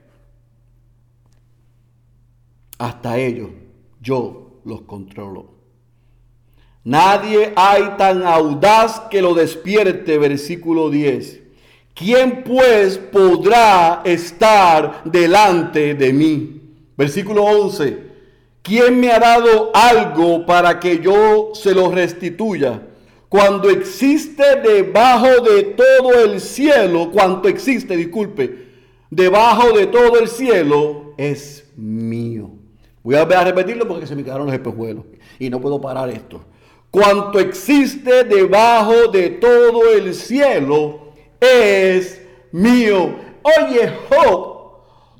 [2.78, 3.50] hasta ellos
[4.00, 5.60] yo los controlo.
[6.86, 11.49] Nadie hay tan audaz que lo despierte, versículo 10.
[11.94, 16.62] ¿Quién pues podrá estar delante de mí?
[16.98, 18.10] Versículo 11.
[18.62, 22.82] ¿Quién me ha dado algo para que yo se lo restituya?
[23.30, 28.68] Cuando existe debajo de todo el cielo, cuanto existe, disculpe,
[29.10, 32.52] debajo de todo el cielo es mío.
[33.04, 35.06] Voy a repetirlo porque se me quedaron los espejuelos
[35.38, 36.44] y no puedo parar esto.
[36.92, 41.09] Cuanto existe debajo de todo el cielo
[41.40, 42.22] es
[42.52, 43.16] mío.
[43.44, 44.60] Oye, Job,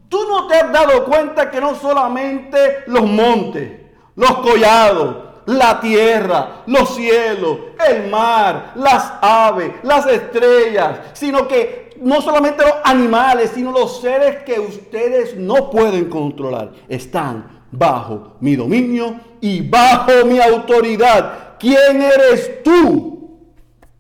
[0.10, 3.72] tú no te has dado cuenta que no solamente los montes,
[4.16, 7.58] los collados, la tierra, los cielos,
[7.88, 14.44] el mar, las aves, las estrellas, sino que no solamente los animales, sino los seres
[14.44, 21.58] que ustedes no pueden controlar, están bajo mi dominio y bajo mi autoridad.
[21.60, 23.40] ¿Quién eres tú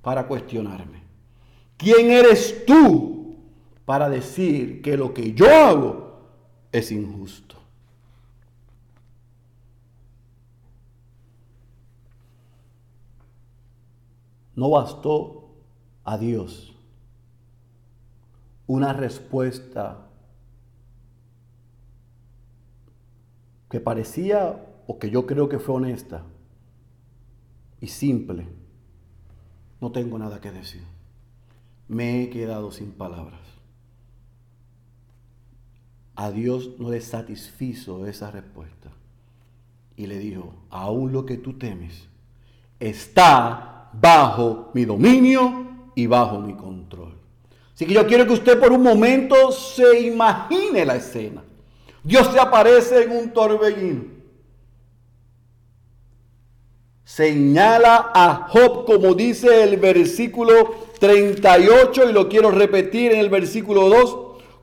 [0.01, 0.98] para cuestionarme?
[1.79, 3.37] ¿Quién eres tú
[3.85, 6.19] para decir que lo que yo hago
[6.73, 7.55] es injusto?
[14.55, 15.51] No bastó
[16.03, 16.75] a Dios
[18.67, 20.05] una respuesta
[23.69, 26.25] que parecía, o que yo creo que fue honesta
[27.79, 28.49] y simple.
[29.79, 30.83] No tengo nada que decir.
[31.89, 33.41] Me he quedado sin palabras.
[36.15, 38.91] A Dios no le satisfizo esa respuesta.
[39.97, 42.07] Y le dijo, aún lo que tú temes
[42.79, 45.65] está bajo mi dominio
[45.95, 47.13] y bajo mi control.
[47.73, 51.43] Así que yo quiero que usted por un momento se imagine la escena.
[52.03, 54.03] Dios se aparece en un torbellino.
[57.03, 63.89] Señala a Job como dice el versículo 38 y lo quiero repetir en el versículo
[63.89, 64.17] 2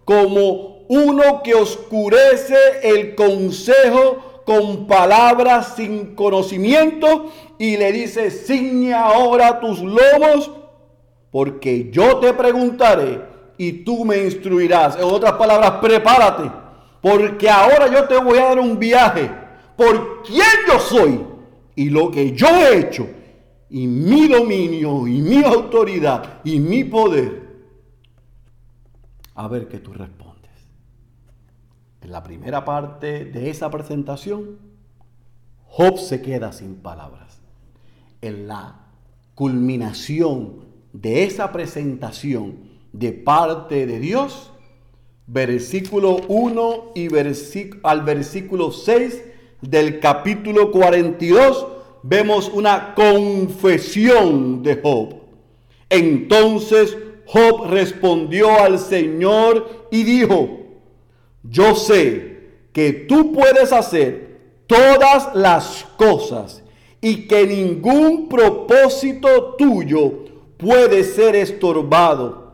[0.05, 7.26] como uno que oscurece el consejo con palabras sin conocimiento
[7.59, 10.53] y le dice, ciñe ahora tus lomos
[11.32, 13.20] porque yo te preguntaré
[13.59, 14.97] y tú me instruirás.
[14.97, 16.51] En otras palabras, prepárate
[17.01, 19.30] porque ahora yo te voy a dar un viaje
[19.76, 21.20] por quién yo soy
[21.74, 23.07] y lo que yo he hecho
[23.69, 27.47] y mi dominio y mi autoridad y mi poder.
[29.35, 30.51] A ver qué tú respondes.
[32.01, 34.59] En la primera parte de esa presentación,
[35.64, 37.41] Job se queda sin palabras.
[38.23, 38.87] En la
[39.35, 44.53] culminación de esa presentación de parte de Dios,
[45.27, 47.09] versículo 1 y
[47.83, 49.25] al versículo 6
[49.61, 51.76] del capítulo 42,
[52.09, 55.15] vemos una confesión de Job.
[55.91, 56.97] Entonces
[57.27, 60.61] Job respondió al Señor y dijo,
[61.43, 62.37] yo sé
[62.73, 66.63] que tú puedes hacer todas las cosas
[67.01, 70.25] y que ningún propósito tuyo
[70.57, 72.47] puede ser estorbado.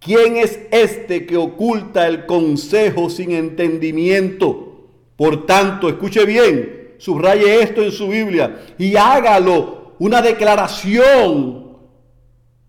[0.00, 4.88] ¿Quién es este que oculta el consejo sin entendimiento?
[5.16, 11.64] Por tanto, escuche bien, subraye esto en su Biblia y hágalo una declaración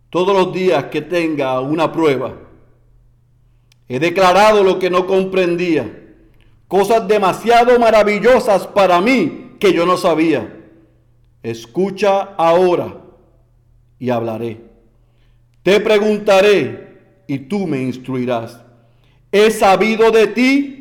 [0.09, 2.33] todos los días que tenga una prueba.
[3.87, 6.15] He declarado lo que no comprendía,
[6.67, 10.63] cosas demasiado maravillosas para mí que yo no sabía.
[11.43, 12.97] Escucha ahora
[13.99, 14.61] y hablaré.
[15.61, 18.59] Te preguntaré y tú me instruirás.
[19.31, 20.75] He sabido de ti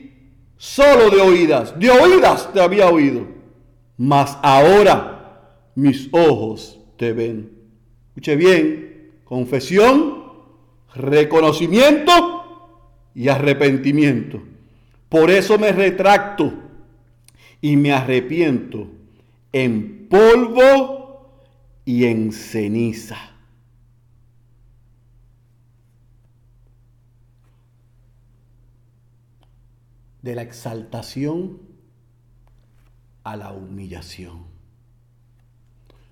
[0.57, 3.26] solo de oídas, de oídas te había oído,
[3.97, 5.14] mas ahora
[5.74, 7.51] mis ojos te ven.
[8.09, 10.24] Escuche bien, confesión,
[10.95, 12.12] reconocimiento
[13.14, 14.42] y arrepentimiento.
[15.09, 16.53] Por eso me retracto
[17.61, 18.88] y me arrepiento
[19.53, 21.30] en polvo
[21.84, 23.16] y en ceniza.
[30.22, 31.74] De la exaltación
[33.25, 34.45] a la humillación.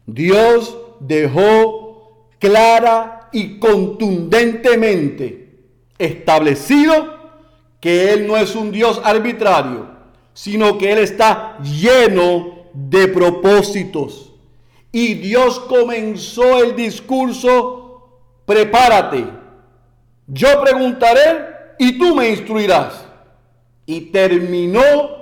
[0.07, 5.61] Dios dejó clara y contundentemente
[5.99, 7.21] establecido
[7.81, 9.89] que Él no es un Dios arbitrario,
[10.35, 14.33] sino que Él está lleno de propósitos.
[14.91, 19.25] Y Dios comenzó el discurso, prepárate,
[20.27, 21.47] yo preguntaré
[21.79, 23.07] y tú me instruirás.
[23.87, 25.22] Y terminó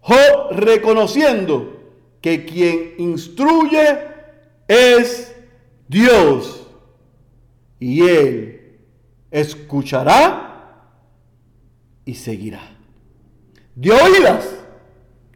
[0.00, 1.78] Job reconociendo
[2.20, 3.98] que quien instruye
[4.66, 5.34] es
[5.88, 6.66] Dios.
[7.80, 8.78] Y Él
[9.30, 10.48] escuchará
[12.04, 12.76] y seguirá.
[13.74, 14.58] De oídas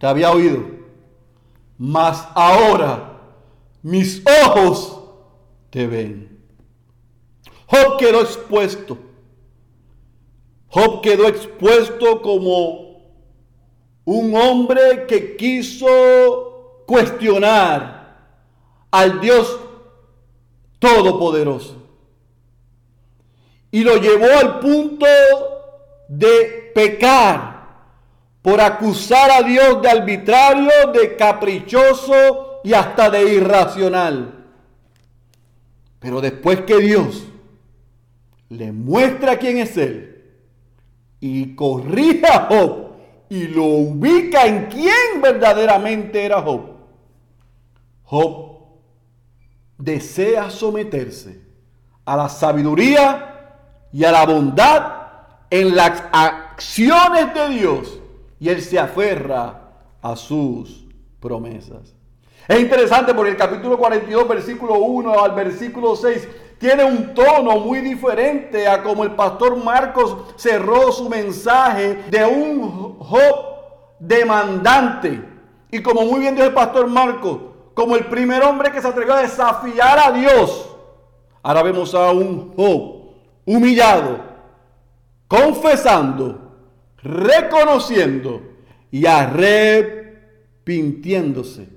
[0.00, 0.64] te había oído,
[1.78, 3.20] mas ahora
[3.82, 5.00] mis ojos
[5.70, 6.40] te ven.
[7.66, 8.98] Job quedó expuesto.
[10.68, 12.91] Job quedó expuesto como
[14.04, 18.16] un hombre que quiso cuestionar
[18.90, 19.58] al Dios
[20.78, 21.76] Todopoderoso.
[23.70, 25.06] Y lo llevó al punto
[26.08, 27.52] de pecar
[28.42, 34.44] por acusar a Dios de arbitrario, de caprichoso y hasta de irracional.
[36.00, 37.22] Pero después que Dios
[38.48, 40.24] le muestra quién es Él
[41.20, 42.91] y corrige a Job
[43.32, 46.66] y lo ubica en quién verdaderamente era Job,
[48.04, 48.58] Job
[49.78, 51.40] desea someterse
[52.04, 53.54] a la sabiduría
[53.90, 54.92] y a la bondad
[55.48, 58.00] en las acciones de Dios
[58.38, 59.62] y él se aferra
[60.02, 60.84] a sus
[61.18, 61.94] promesas.
[62.46, 66.28] Es interesante porque el capítulo 42, versículo 1 al versículo 6
[66.62, 73.00] tiene un tono muy diferente a como el pastor Marcos cerró su mensaje de un
[73.00, 75.28] Job demandante.
[75.72, 77.40] Y como muy bien dijo el pastor Marcos,
[77.74, 80.76] como el primer hombre que se atrevió a desafiar a Dios.
[81.42, 84.20] Ahora vemos a un Job humillado,
[85.26, 86.52] confesando,
[87.02, 88.40] reconociendo
[88.92, 91.68] y arrepintiéndose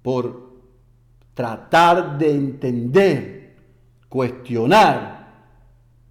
[0.00, 0.54] por
[1.34, 3.39] tratar de entender,
[4.10, 5.28] cuestionar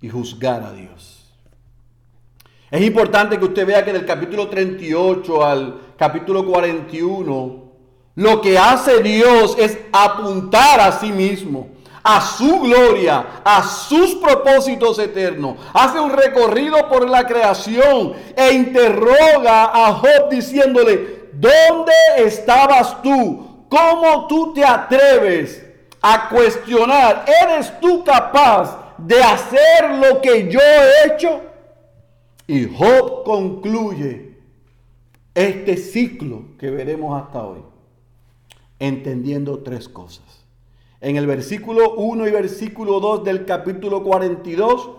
[0.02, 1.18] y juzgar a Dios.
[2.72, 7.64] Es importante que usted vea que del capítulo 38 al capítulo 41,
[8.16, 11.68] lo que hace Dios es apuntar a sí mismo,
[12.02, 15.58] a su gloria, a sus propósitos eternos.
[15.74, 23.66] Hace un recorrido por la creación e interroga a Job diciéndole, ¿dónde estabas tú?
[23.68, 25.69] ¿Cómo tú te atreves
[26.02, 27.26] a cuestionar?
[27.44, 31.42] ¿Eres tú capaz de hacer lo que yo he hecho?
[32.48, 34.38] Y Job concluye
[35.36, 37.64] este ciclo que veremos hasta hoy,
[38.80, 40.46] entendiendo tres cosas.
[41.02, 44.90] En el versículo 1 y versículo 2 del capítulo 42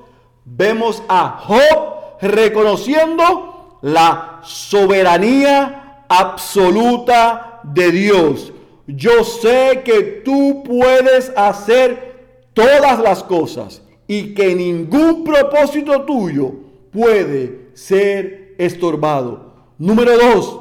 [0.45, 8.53] vemos a Job reconociendo la soberanía absoluta de Dios.
[8.97, 12.11] Yo sé que tú puedes hacer
[12.55, 16.53] todas las cosas y que ningún propósito tuyo
[16.93, 19.55] puede ser estorbado.
[19.79, 20.61] Número 2.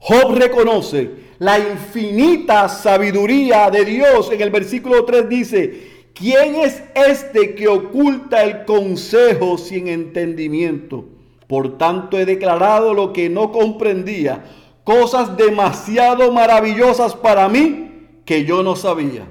[0.00, 4.30] Job reconoce la infinita sabiduría de Dios.
[4.32, 11.04] En el versículo 3 dice, ¿quién es este que oculta el consejo sin entendimiento?
[11.46, 14.44] Por tanto he declarado lo que no comprendía,
[14.86, 19.26] cosas demasiado maravillosas para mí que yo no sabía.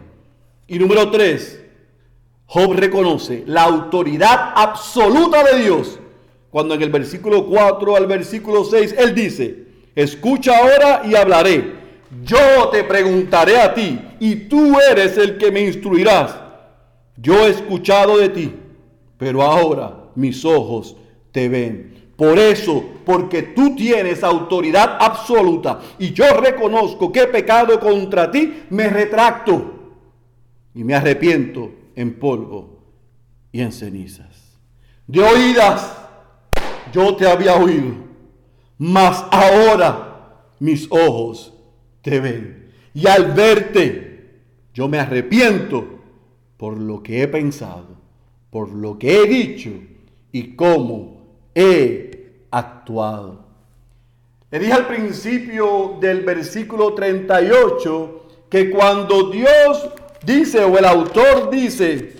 [0.67, 1.63] Y número 3,
[2.45, 5.97] Job reconoce la autoridad absoluta de Dios.
[6.51, 11.85] Cuando en el versículo 4 al versículo 6 él dice, escucha ahora y hablaré
[12.23, 16.35] yo te preguntaré a ti y tú eres el que me instruirás.
[17.17, 18.53] Yo he escuchado de ti,
[19.17, 20.95] pero ahora mis ojos
[21.31, 22.04] te ven.
[22.15, 28.63] Por eso, porque tú tienes autoridad absoluta y yo reconozco que he pecado contra ti,
[28.69, 29.73] me retracto
[30.73, 32.79] y me arrepiento en polvo
[33.51, 34.59] y en cenizas.
[35.07, 35.97] De oídas
[36.93, 37.95] yo te había oído,
[38.77, 41.53] mas ahora mis ojos
[42.01, 42.71] te ven.
[42.93, 44.41] Y al verte,
[44.73, 45.85] yo me arrepiento
[46.55, 47.97] por lo que he pensado,
[48.49, 49.71] por lo que he dicho
[50.31, 51.15] y cómo
[51.53, 52.04] he
[52.55, 53.39] actuado.
[54.49, 59.89] Le dije al principio del versículo 38 que cuando Dios
[60.23, 62.15] dice o el autor dice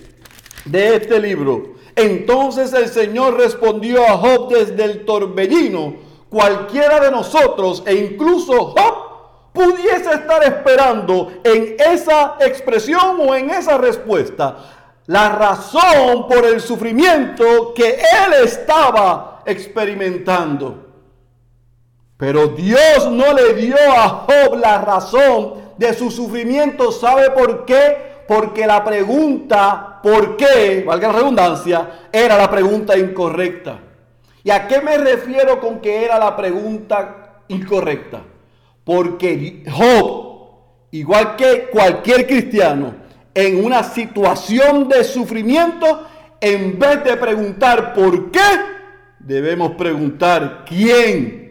[0.66, 5.94] de este libro, entonces el Señor respondió a Job desde el torbellino,
[6.28, 13.78] cualquiera de nosotros e incluso Job pudiese estar esperando en esa expresión o en esa
[13.78, 14.58] respuesta
[15.06, 20.86] la razón por el sufrimiento que él estaba experimentando.
[22.16, 26.90] Pero Dios no le dio a Job la razón de su sufrimiento.
[26.90, 28.24] ¿Sabe por qué?
[28.26, 30.82] Porque la pregunta, ¿por qué?
[30.86, 33.80] Valga la redundancia, era la pregunta incorrecta.
[34.42, 38.22] ¿Y a qué me refiero con que era la pregunta incorrecta?
[38.84, 40.48] Porque Job,
[40.92, 42.94] igual que cualquier cristiano,
[43.34, 46.06] en una situación de sufrimiento,
[46.40, 48.40] en vez de preguntar por qué,
[49.18, 51.46] debemos preguntar quién.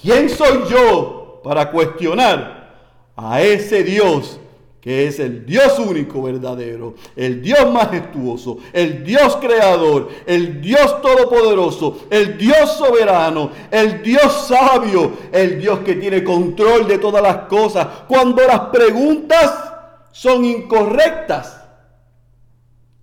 [0.00, 2.74] ¿Quién soy yo para cuestionar
[3.16, 4.38] a ese Dios
[4.86, 12.02] que es el Dios único verdadero, el Dios majestuoso, el Dios creador, el Dios todopoderoso,
[12.08, 17.84] el Dios soberano, el Dios sabio, el Dios que tiene control de todas las cosas?
[18.06, 19.72] Cuando las preguntas
[20.12, 21.60] son incorrectas,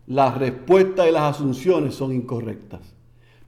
[0.08, 2.93] las respuestas y las asunciones son incorrectas.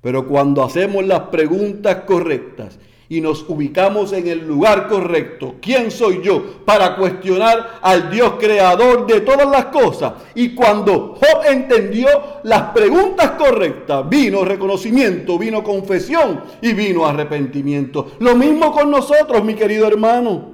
[0.06, 2.78] Pero cuando hacemos las preguntas correctas
[3.10, 5.56] y nos ubicamos en el lugar correcto.
[5.60, 10.14] ¿Quién soy yo para cuestionar al Dios creador de todas las cosas?
[10.36, 12.08] Y cuando Job entendió
[12.44, 18.12] las preguntas correctas, vino reconocimiento, vino confesión y vino arrepentimiento.
[18.20, 20.54] Lo mismo con nosotros, mi querido hermano.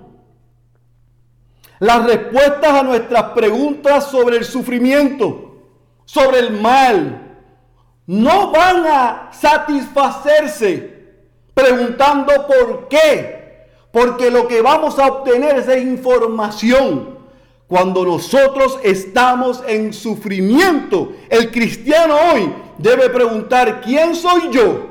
[1.80, 5.58] Las respuestas a nuestras preguntas sobre el sufrimiento,
[6.06, 7.31] sobre el mal,
[8.12, 10.92] no van a satisfacerse
[11.54, 13.70] preguntando por qué.
[13.90, 17.18] Porque lo que vamos a obtener es información.
[17.68, 24.90] Cuando nosotros estamos en sufrimiento, el cristiano hoy debe preguntar, ¿quién soy yo?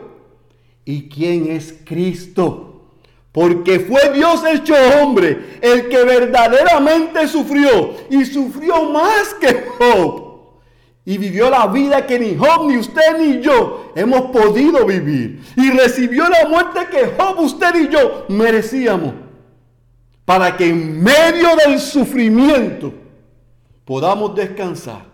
[0.87, 2.87] ¿Y quién es Cristo?
[3.33, 10.30] Porque fue Dios hecho hombre el que verdaderamente sufrió y sufrió más que Job
[11.05, 15.43] y vivió la vida que ni Job, ni usted, ni yo hemos podido vivir.
[15.57, 19.15] Y recibió la muerte que Job, usted y yo merecíamos.
[20.25, 22.93] Para que en medio del sufrimiento
[23.85, 25.07] podamos descansar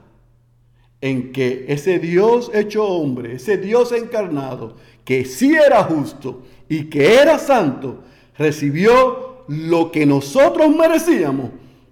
[1.00, 7.14] en que ese Dios hecho hombre, ese Dios encarnado, que sí era justo y que
[7.14, 8.00] era santo,
[8.36, 11.50] recibió lo que nosotros merecíamos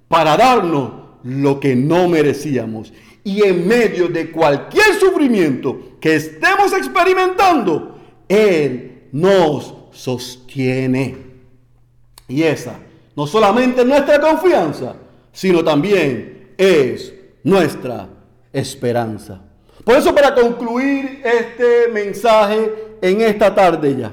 [0.09, 2.93] para darnos lo que no merecíamos
[3.25, 7.99] y en medio de cualquier sufrimiento que estemos experimentando,
[8.29, 11.17] Él nos sostiene.
[12.29, 12.79] Y esa
[13.17, 14.95] no solamente es nuestra confianza,
[15.33, 18.09] sino también es nuestra
[18.53, 19.41] esperanza.
[19.85, 24.13] Por eso para concluir este mensaje en esta tarde ya,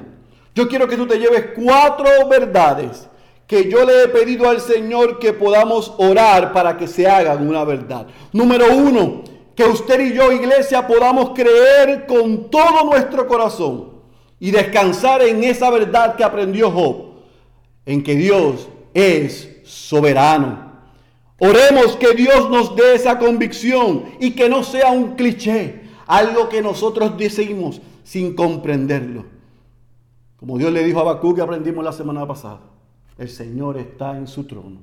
[0.54, 3.08] yo quiero que tú te lleves cuatro verdades
[3.52, 7.64] que yo le he pedido al Señor que podamos orar para que se hagan una
[7.64, 8.06] verdad.
[8.32, 9.24] Número uno,
[9.54, 13.90] que usted y yo, iglesia, podamos creer con todo nuestro corazón
[14.40, 16.96] y descansar en esa verdad que aprendió Job,
[17.84, 20.72] en que Dios es soberano.
[21.38, 26.62] Oremos que Dios nos dé esa convicción y que no sea un cliché, algo que
[26.62, 29.26] nosotros decimos sin comprenderlo.
[30.38, 32.71] Como Dios le dijo a Bakú que aprendimos la semana pasada.
[33.18, 34.80] El Señor está en su trono.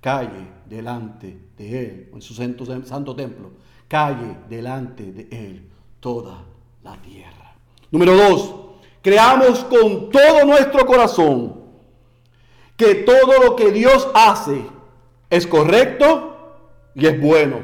[0.00, 3.50] Calle delante de Él, en su santo, santo templo.
[3.88, 5.68] Calle delante de Él
[6.00, 6.44] toda
[6.82, 7.54] la tierra.
[7.90, 8.54] Número dos,
[9.02, 11.58] creamos con todo nuestro corazón
[12.76, 14.62] que todo lo que Dios hace
[15.30, 16.36] es correcto
[16.94, 17.60] y es bueno.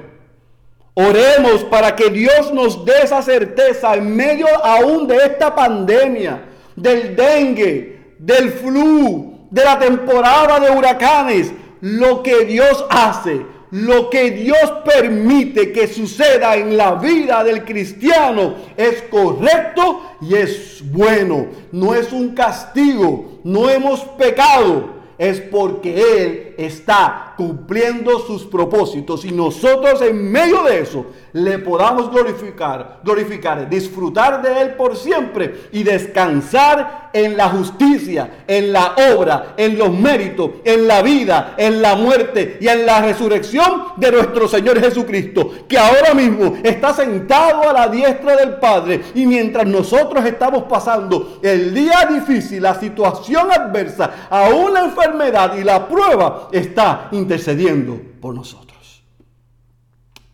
[0.95, 6.45] Oremos para que Dios nos dé esa certeza en medio aún de esta pandemia,
[6.77, 14.31] del dengue, del flu, de la temporada de huracanes, lo que Dios hace, lo que
[14.31, 21.47] Dios permite que suceda en la vida del cristiano es correcto y es bueno.
[21.73, 29.33] No es un castigo, no hemos pecado, es porque Él Está cumpliendo sus propósitos y
[29.33, 35.83] nosotros en medio de eso le podamos glorificar, glorificar, disfrutar de Él por siempre y
[35.83, 41.95] descansar en la justicia, en la obra, en los méritos, en la vida, en la
[41.95, 47.73] muerte y en la resurrección de nuestro Señor Jesucristo, que ahora mismo está sentado a
[47.73, 54.29] la diestra del Padre y mientras nosotros estamos pasando el día difícil, la situación adversa,
[54.31, 59.03] aún la enfermedad y la prueba, está intercediendo por nosotros.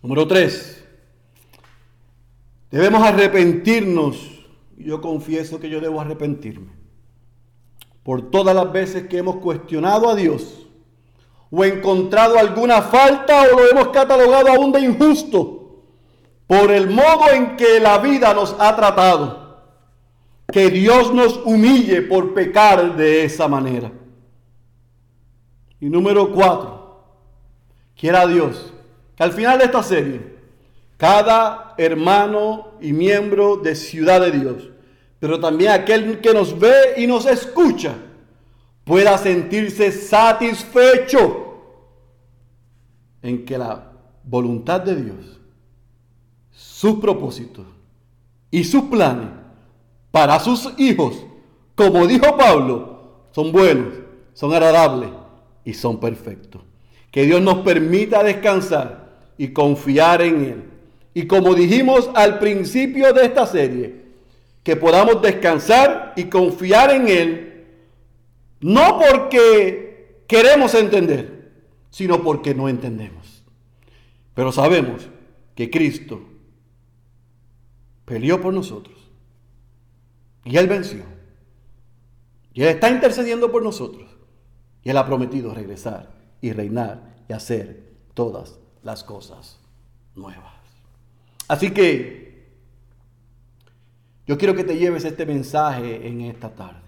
[0.03, 0.85] Número 3.
[2.71, 4.45] Debemos arrepentirnos.
[4.77, 6.81] Yo confieso que yo debo arrepentirme
[8.03, 10.67] por todas las veces que hemos cuestionado a Dios
[11.51, 15.61] o encontrado alguna falta o lo hemos catalogado aún de injusto
[16.47, 19.39] por el modo en que la vida nos ha tratado.
[20.51, 23.93] Que Dios nos humille por pecar de esa manera.
[25.81, 27.05] Y número cuatro,
[27.97, 28.73] quiera Dios.
[29.17, 30.41] Que al final de esta serie
[31.01, 34.69] cada hermano y miembro de Ciudad de Dios,
[35.19, 37.95] pero también aquel que nos ve y nos escucha,
[38.85, 41.55] pueda sentirse satisfecho
[43.23, 43.93] en que la
[44.25, 45.41] voluntad de Dios,
[46.51, 47.65] sus propósitos
[48.51, 49.31] y sus planes
[50.11, 51.25] para sus hijos,
[51.75, 53.95] como dijo Pablo, son buenos,
[54.35, 55.09] son agradables
[55.65, 56.63] y son perfectos.
[57.11, 60.71] Que Dios nos permita descansar y confiar en Él
[61.15, 64.01] y como dijimos al principio de esta serie,
[64.63, 67.67] que podamos descansar y confiar en Él,
[68.61, 71.51] no porque queremos entender,
[71.91, 73.45] sino porque no entendemos.
[74.35, 75.09] Pero sabemos
[75.57, 76.23] que Cristo
[78.05, 79.11] peleó por nosotros
[80.45, 81.03] y Él venció.
[82.53, 84.09] Y Él está intercediendo por nosotros.
[84.83, 86.09] Y Él ha prometido regresar
[86.41, 87.83] y reinar y hacer
[88.15, 89.59] todas las cosas
[90.15, 90.53] nuevas.
[91.49, 92.49] Así que
[94.27, 96.79] yo quiero que te lleves este mensaje en esta tarde.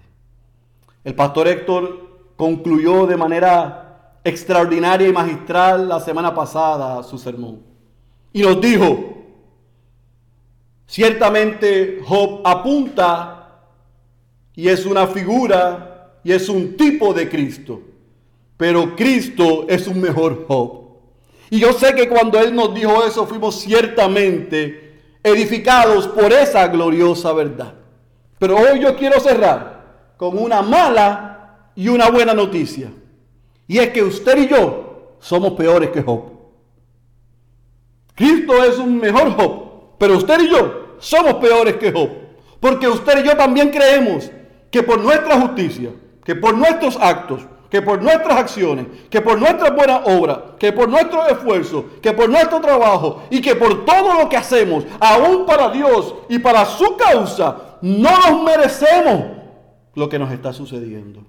[1.05, 7.61] El pastor Héctor concluyó de manera extraordinaria y magistral la semana pasada su sermón.
[8.33, 9.17] Y nos dijo,
[10.87, 13.61] ciertamente Job apunta
[14.55, 15.92] y es una figura
[16.25, 17.81] y es un tipo de Cristo,
[18.57, 20.83] pero Cristo es un mejor Job.
[21.51, 27.33] Y yo sé que cuando Él nos dijo eso fuimos ciertamente edificados por esa gloriosa
[27.33, 27.75] verdad.
[28.39, 32.91] Pero hoy yo quiero cerrar con una mala y una buena noticia.
[33.67, 36.33] Y es que usted y yo somos peores que Job.
[38.15, 42.11] Cristo es un mejor Job, pero usted y yo somos peores que Job.
[42.61, 44.31] Porque usted y yo también creemos
[44.71, 45.91] que por nuestra justicia,
[46.25, 50.89] que por nuestros actos, que por nuestras acciones, que por nuestras buenas obras, que por
[50.89, 55.71] nuestro esfuerzo, que por nuestro trabajo y que por todo lo que hacemos, aún para
[55.71, 59.25] Dios y para su causa, no nos merecemos
[59.95, 61.25] lo que nos está sucediendo.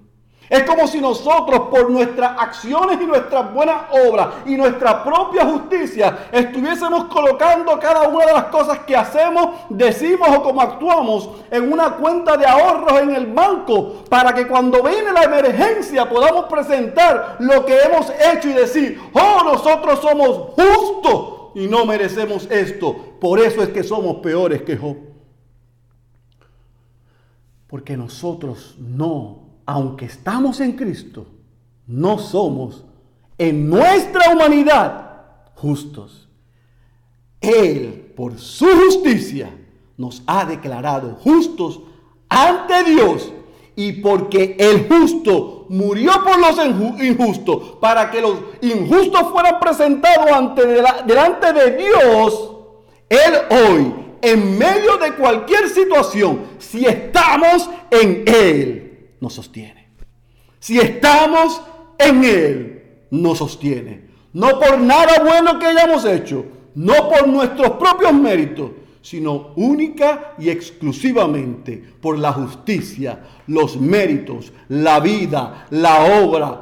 [0.48, 6.26] Es como si nosotros por nuestras acciones y nuestras buenas obras y nuestra propia justicia
[6.30, 11.92] estuviésemos colocando cada una de las cosas que hacemos, decimos o como actuamos en una
[11.92, 17.64] cuenta de ahorros en el banco para que cuando viene la emergencia podamos presentar lo
[17.64, 22.94] que hemos hecho y decir, oh, nosotros somos justos y no merecemos esto.
[23.20, 24.96] Por eso es que somos peores que Job.
[27.66, 31.26] Porque nosotros no aunque estamos en Cristo,
[31.86, 32.84] no somos
[33.38, 35.04] en nuestra humanidad
[35.54, 36.28] justos.
[37.40, 39.50] Él, por su justicia,
[39.96, 41.80] nos ha declarado justos
[42.28, 43.32] ante Dios.
[43.76, 46.56] Y porque el justo murió por los
[47.02, 52.52] injustos, para que los injustos fueran presentados ante, delante de Dios,
[53.08, 58.83] Él hoy, en medio de cualquier situación, si estamos en Él,
[59.24, 59.88] nos sostiene.
[60.60, 61.62] Si estamos
[61.98, 64.04] en Él, nos sostiene.
[64.34, 66.44] No por nada bueno que hayamos hecho,
[66.74, 75.00] no por nuestros propios méritos, sino única y exclusivamente por la justicia, los méritos, la
[75.00, 76.60] vida, la obra,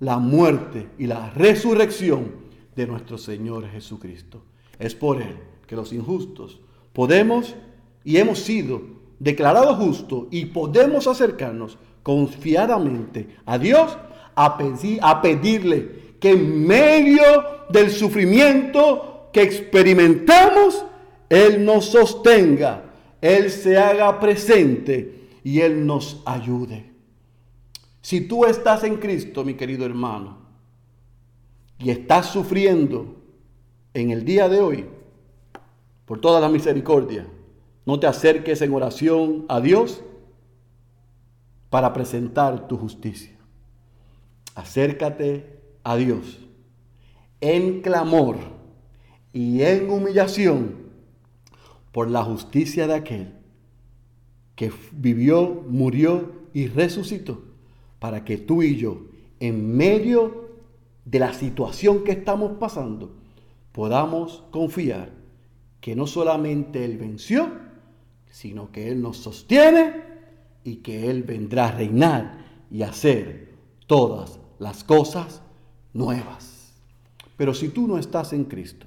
[0.00, 2.32] la muerte y la resurrección
[2.74, 4.44] de nuestro Señor Jesucristo.
[4.78, 5.36] Es por Él
[5.66, 6.58] que los injustos
[6.94, 7.54] podemos
[8.02, 8.91] y hemos sido
[9.22, 13.96] declarado justo y podemos acercarnos confiadamente a Dios
[14.34, 17.22] a, pedir, a pedirle que en medio
[17.68, 20.84] del sufrimiento que experimentamos,
[21.28, 22.82] Él nos sostenga,
[23.20, 26.90] Él se haga presente y Él nos ayude.
[28.00, 30.38] Si tú estás en Cristo, mi querido hermano,
[31.78, 33.14] y estás sufriendo
[33.94, 34.86] en el día de hoy,
[36.06, 37.28] por toda la misericordia,
[37.84, 40.02] no te acerques en oración a Dios
[41.70, 43.36] para presentar tu justicia.
[44.54, 46.38] Acércate a Dios
[47.40, 48.36] en clamor
[49.32, 50.76] y en humillación
[51.90, 53.32] por la justicia de aquel
[54.54, 57.42] que vivió, murió y resucitó
[57.98, 59.02] para que tú y yo,
[59.40, 60.50] en medio
[61.04, 63.12] de la situación que estamos pasando,
[63.72, 65.10] podamos confiar
[65.80, 67.50] que no solamente Él venció,
[68.32, 70.02] sino que Él nos sostiene
[70.64, 72.38] y que Él vendrá a reinar
[72.70, 73.54] y hacer
[73.86, 75.42] todas las cosas
[75.92, 76.72] nuevas.
[77.36, 78.86] Pero si tú no estás en Cristo,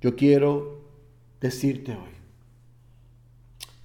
[0.00, 0.80] yo quiero
[1.40, 2.12] decirte hoy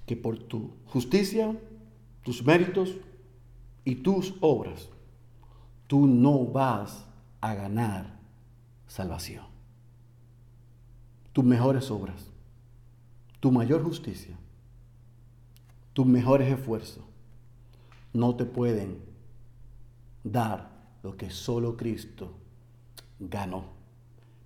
[0.06, 1.54] que por tu justicia,
[2.22, 2.96] tus méritos
[3.84, 4.88] y tus obras,
[5.88, 7.04] tú no vas
[7.40, 8.16] a ganar
[8.86, 9.44] salvación.
[11.32, 12.30] Tus mejores obras,
[13.40, 14.36] tu mayor justicia,
[15.98, 17.02] tus mejores esfuerzos
[18.12, 18.98] no te pueden
[20.22, 20.70] dar
[21.02, 22.30] lo que solo Cristo
[23.18, 23.64] ganó.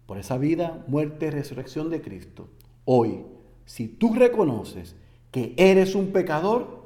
[0.06, 2.48] Por esa vida, muerte y resurrección de Cristo.
[2.86, 3.26] Hoy,
[3.66, 4.96] si tú reconoces
[5.30, 6.84] que eres un pecador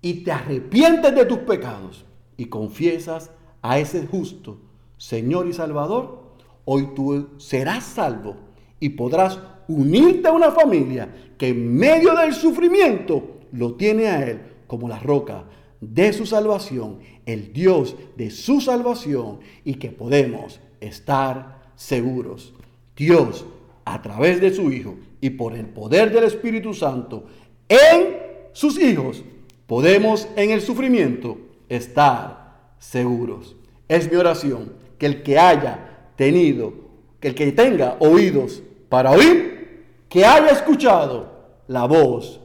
[0.00, 2.06] y te arrepientes de tus pecados
[2.38, 3.30] y confiesas
[3.60, 4.56] a ese justo
[4.96, 6.32] Señor y Salvador,
[6.64, 8.36] hoy tú serás salvo
[8.80, 9.38] y podrás
[9.68, 14.98] unirte a una familia que en medio del sufrimiento lo tiene a Él como la
[14.98, 15.44] roca
[15.80, 22.52] de su salvación, el Dios de su salvación y que podemos estar seguros.
[22.96, 23.44] Dios,
[23.84, 27.24] a través de su Hijo y por el poder del Espíritu Santo,
[27.68, 28.16] en
[28.52, 29.22] sus hijos,
[29.66, 31.38] podemos en el sufrimiento
[31.68, 33.56] estar seguros.
[33.88, 36.72] Es mi oración que el que haya tenido,
[37.20, 41.32] que el que tenga oídos para oír, que haya escuchado
[41.66, 42.40] la voz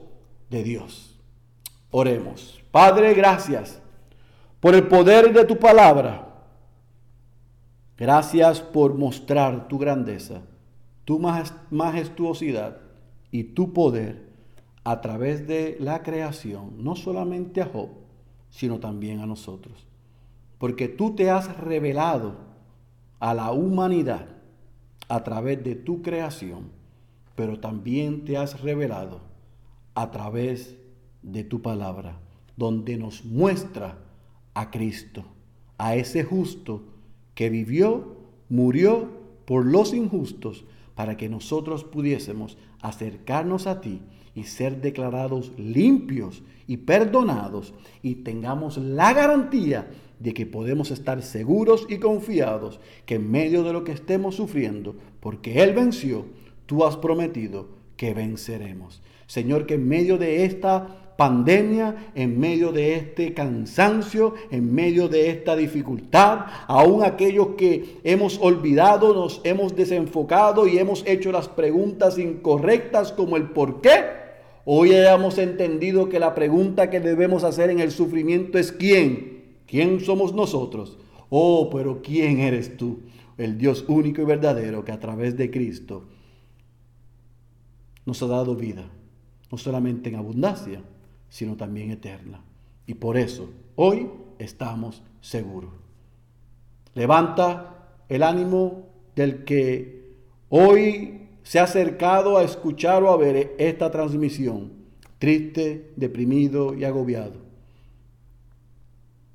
[0.50, 1.20] de Dios.
[1.92, 2.62] Oremos.
[2.72, 3.82] Padre, gracias
[4.60, 6.28] por el poder de tu palabra.
[7.98, 10.42] Gracias por mostrar tu grandeza,
[11.04, 11.20] tu
[11.70, 12.78] majestuosidad
[13.32, 14.30] y tu poder
[14.84, 17.90] a través de la creación, no solamente a Job,
[18.50, 19.86] sino también a nosotros.
[20.58, 22.36] Porque tú te has revelado
[23.20, 24.28] a la humanidad
[25.10, 26.70] a través de tu creación,
[27.36, 29.29] pero también te has revelado
[30.00, 30.78] a través
[31.22, 32.22] de tu palabra,
[32.56, 33.98] donde nos muestra
[34.54, 35.26] a Cristo,
[35.78, 36.84] a ese justo
[37.36, 38.16] que vivió,
[38.48, 39.10] murió
[39.44, 40.64] por los injustos,
[40.96, 44.02] para que nosotros pudiésemos acercarnos a ti
[44.36, 51.86] y ser declarados limpios y perdonados y tengamos la garantía de que podemos estar seguros
[51.90, 56.26] y confiados que en medio de lo que estemos sufriendo, porque Él venció,
[56.68, 59.02] tú has prometido que venceremos.
[59.30, 65.30] Señor, que en medio de esta pandemia, en medio de este cansancio, en medio de
[65.30, 72.18] esta dificultad, aún aquellos que hemos olvidado, nos hemos desenfocado y hemos hecho las preguntas
[72.18, 74.02] incorrectas como el por qué,
[74.66, 80.00] hoy hayamos entendido que la pregunta que debemos hacer en el sufrimiento es quién, quién
[80.00, 80.98] somos nosotros.
[81.30, 83.02] Oh, pero ¿quién eres tú?
[83.38, 86.06] El Dios único y verdadero que a través de Cristo
[88.08, 88.90] nos ha dado vida,
[89.52, 90.82] no solamente en abundancia,
[91.30, 92.42] sino también eterna.
[92.86, 95.72] Y por eso hoy estamos seguros.
[96.96, 100.14] Levanta el ánimo del que
[100.50, 104.72] hoy se ha acercado a escuchar o a ver esta transmisión,
[105.18, 107.48] triste, deprimido y agobiado.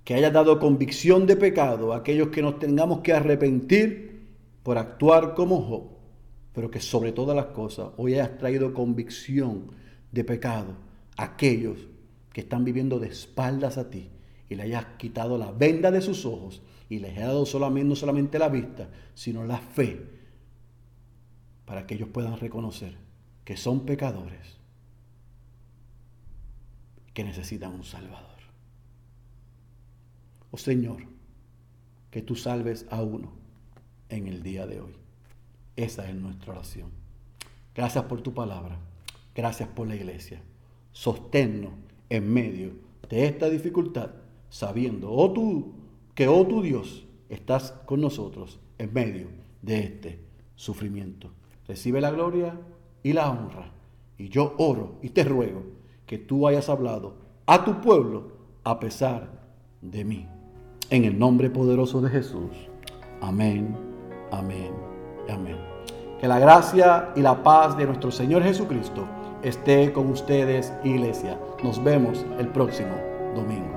[0.05, 4.27] Que haya dado convicción de pecado a aquellos que nos tengamos que arrepentir
[4.63, 5.85] por actuar como Job,
[6.53, 9.71] pero que sobre todas las cosas hoy hayas traído convicción
[10.15, 10.77] de pecado
[11.17, 11.89] aquellos
[12.33, 14.11] que están viviendo de espaldas a ti
[14.49, 17.45] y le hayas quitado la venda de sus ojos y les hayas dado
[17.85, 20.01] no solamente la vista, sino la fe
[21.65, 22.97] para que ellos puedan reconocer
[23.45, 24.59] que son pecadores,
[27.13, 28.25] que necesitan un Salvador.
[30.51, 31.05] Oh Señor,
[32.11, 33.33] que tú salves a uno
[34.09, 34.95] en el día de hoy.
[35.77, 36.91] Esa es nuestra oración.
[37.75, 38.79] Gracias por tu palabra.
[39.35, 40.41] Gracias por la iglesia
[40.95, 41.73] sosténnos
[42.09, 42.71] en medio
[43.11, 44.11] de esta dificultad,
[44.49, 45.73] sabiendo, oh tú,
[46.15, 49.27] que, oh tu Dios, estás con nosotros en medio
[49.61, 50.21] de este
[50.55, 51.31] sufrimiento.
[51.67, 52.59] Recibe la gloria
[53.03, 53.73] y la honra.
[54.17, 55.65] Y yo oro y te ruego
[56.07, 57.17] que tú hayas hablado
[57.47, 58.29] a tu pueblo
[58.63, 59.29] a pesar
[59.83, 60.29] de mí.
[60.91, 62.51] En el nombre poderoso de Jesús.
[63.21, 63.77] Amén,
[64.31, 64.73] amén,
[65.29, 65.57] amén.
[66.21, 69.09] Que la gracia y la paz de nuestro Señor Jesucristo
[69.45, 71.39] esté con ustedes, iglesia.
[71.63, 72.97] Nos vemos el próximo
[73.35, 73.74] domingo.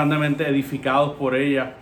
[0.00, 1.74] Grandemente edificados por ella.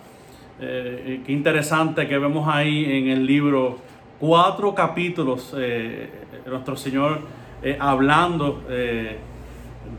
[0.60, 3.78] Eh, qué interesante que vemos ahí en el libro
[4.18, 6.10] cuatro capítulos, eh,
[6.44, 7.20] nuestro Señor
[7.62, 9.18] eh, hablando, eh,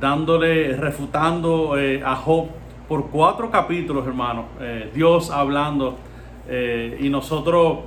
[0.01, 2.47] dándole, refutando eh, a Job
[2.89, 4.47] por cuatro capítulos, hermanos.
[4.59, 5.95] Eh, Dios hablando
[6.49, 7.77] eh, y nosotros,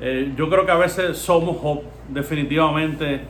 [0.00, 3.20] eh, yo creo que a veces somos Job, definitivamente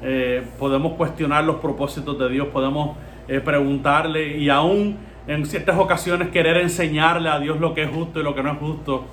[0.00, 2.96] eh, podemos cuestionar los propósitos de Dios, podemos
[3.26, 8.20] eh, preguntarle y aún en ciertas ocasiones querer enseñarle a Dios lo que es justo
[8.20, 9.04] y lo que no es justo.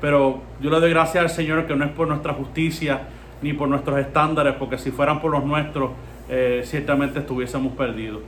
[0.00, 3.02] Pero yo le doy gracias al Señor que no es por nuestra justicia
[3.42, 5.90] ni por nuestros estándares, porque si fueran por los nuestros,
[6.28, 8.22] eh, ciertamente estuviésemos perdidos.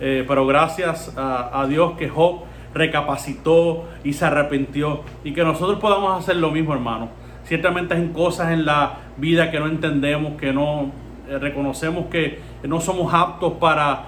[0.00, 2.42] Eh, pero gracias a, Dios que Job
[2.74, 7.08] recapacitó y se arrepintió y que nosotros podamos hacer lo mismo, hermano.
[7.44, 10.90] Ciertamente hay cosas en la vida que no entendemos, que no
[11.28, 14.06] eh, reconocemos que no somos aptos para,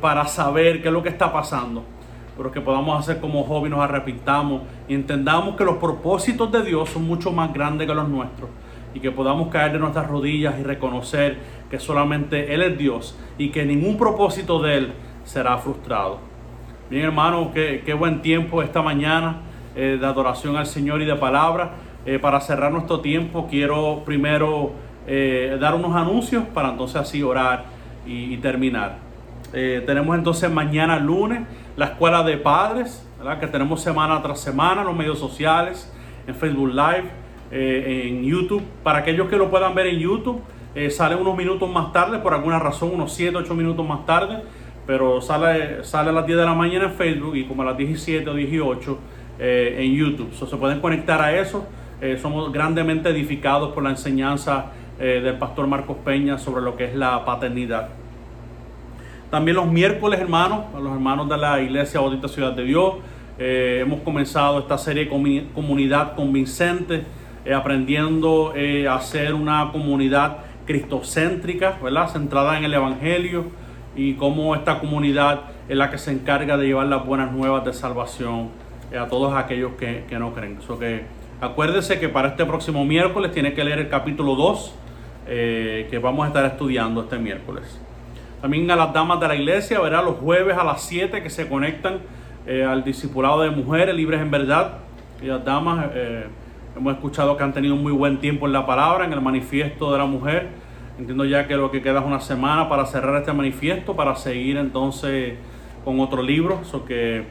[0.00, 1.84] para saber qué es lo que está pasando
[2.40, 6.62] pero que podamos hacer como Job y nos arrepintamos y entendamos que los propósitos de
[6.62, 8.48] Dios son mucho más grandes que los nuestros
[8.94, 11.36] y que podamos caer de nuestras rodillas y reconocer
[11.70, 14.92] que solamente Él es Dios y que ningún propósito de Él
[15.22, 16.20] será frustrado.
[16.88, 19.42] Bien hermano, qué, qué buen tiempo esta mañana
[19.76, 21.72] eh, de adoración al Señor y de palabra.
[22.06, 24.72] Eh, para cerrar nuestro tiempo quiero primero
[25.06, 27.66] eh, dar unos anuncios para entonces así orar
[28.06, 29.09] y terminar.
[29.52, 31.42] Eh, tenemos entonces mañana lunes
[31.76, 33.06] la escuela de padres,
[33.40, 35.92] que tenemos semana tras semana en los medios sociales,
[36.26, 37.10] en Facebook Live,
[37.50, 38.62] eh, en YouTube.
[38.82, 40.40] Para aquellos que lo puedan ver en YouTube,
[40.74, 44.42] eh, sale unos minutos más tarde, por alguna razón, unos 7, 8 minutos más tarde,
[44.86, 47.76] pero sale, sale a las 10 de la mañana en Facebook y como a las
[47.76, 48.98] 17 o 18
[49.38, 50.32] eh, en YouTube.
[50.32, 51.66] So, se pueden conectar a eso.
[52.22, 57.26] Somos grandemente edificados por la enseñanza del pastor Marcos Peña sobre lo que es la
[57.26, 57.99] paternidad.
[59.30, 62.94] También los miércoles, hermanos, los hermanos de la Iglesia Bautista Ciudad de Dios,
[63.38, 67.04] eh, hemos comenzado esta serie Comi- Comunidad Convincente,
[67.44, 72.08] eh, aprendiendo eh, a ser una comunidad cristocéntrica, ¿verdad?
[72.08, 73.46] Centrada en el Evangelio
[73.96, 77.72] y cómo esta comunidad es la que se encarga de llevar las buenas nuevas de
[77.72, 78.48] salvación
[78.98, 80.58] a todos aquellos que, que no creen.
[80.66, 81.04] So que
[81.40, 84.74] acuérdese que para este próximo miércoles tiene que leer el capítulo 2
[85.28, 87.80] eh, que vamos a estar estudiando este miércoles.
[88.40, 91.46] También a las damas de la iglesia, verá los jueves a las 7 que se
[91.46, 91.98] conectan
[92.46, 94.78] eh, al discipulado de mujeres libres en verdad.
[95.22, 96.24] Y las damas, eh,
[96.74, 99.92] hemos escuchado que han tenido un muy buen tiempo en la palabra, en el manifiesto
[99.92, 100.48] de la mujer.
[100.98, 104.56] Entiendo ya que lo que queda es una semana para cerrar este manifiesto, para seguir
[104.56, 105.34] entonces
[105.84, 106.64] con otro libro.
[106.64, 107.24] So que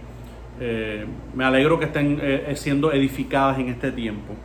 [0.59, 2.21] eh, me alegro que estén
[2.55, 4.35] siendo edificadas en este tiempo.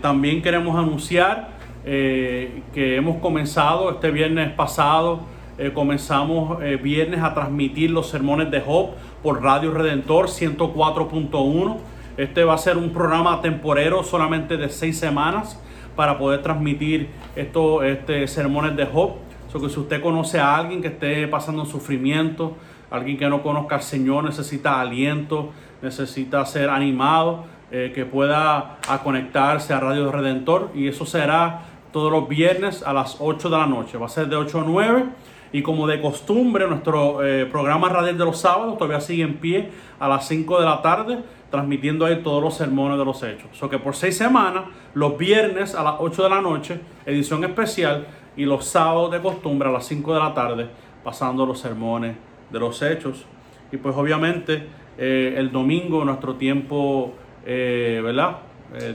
[0.00, 1.50] También queremos anunciar
[1.84, 5.20] que hemos comenzado este viernes pasado,
[5.58, 8.90] eh, comenzamos eh, viernes a transmitir los sermones de Job
[9.22, 11.76] por Radio Redentor 104.1.
[12.16, 15.60] Este va a ser un programa temporero solamente de seis semanas
[15.94, 19.16] para poder transmitir estos este, sermones de Job.
[19.52, 22.56] So que si usted conoce a alguien que esté pasando sufrimiento,
[22.90, 25.50] alguien que no conozca al Señor, necesita aliento,
[25.82, 31.62] necesita ser animado, eh, que pueda a conectarse a Radio Redentor y eso será
[31.92, 33.98] todos los viernes a las 8 de la noche.
[33.98, 35.04] Va a ser de 8 a 9
[35.52, 39.68] y como de costumbre nuestro eh, programa radial de los sábados todavía sigue en pie
[40.00, 41.18] a las 5 de la tarde
[41.50, 43.50] transmitiendo ahí todos los sermones de los hechos.
[43.52, 44.64] So que por seis semanas,
[44.94, 49.68] los viernes a las 8 de la noche, edición especial, y los sábados de costumbre
[49.68, 50.66] a las 5 de la tarde,
[51.04, 52.16] pasando los sermones
[52.50, 53.26] de los hechos.
[53.70, 54.66] Y pues obviamente
[54.96, 57.12] eh, el domingo nuestro tiempo,
[57.44, 58.38] eh, ¿verdad?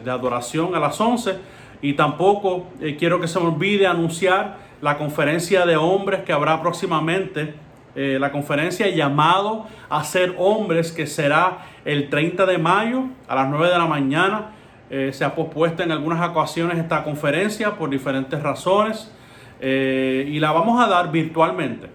[0.03, 1.35] De adoración a las 11.
[1.84, 7.54] Y tampoco quiero que se me olvide anunciar la conferencia de hombres que habrá próximamente.
[7.95, 13.49] eh, la conferencia llamado a ser hombres que será el 30 de mayo a las
[13.49, 14.52] 9 de la mañana.
[14.91, 19.12] Eh, se ha pospuesto en algunas ocasiones esta conferencia por diferentes razones
[19.60, 21.90] eh, y la vamos a dar virtualmente.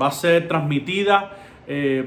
[0.00, 1.32] Va a ser transmitida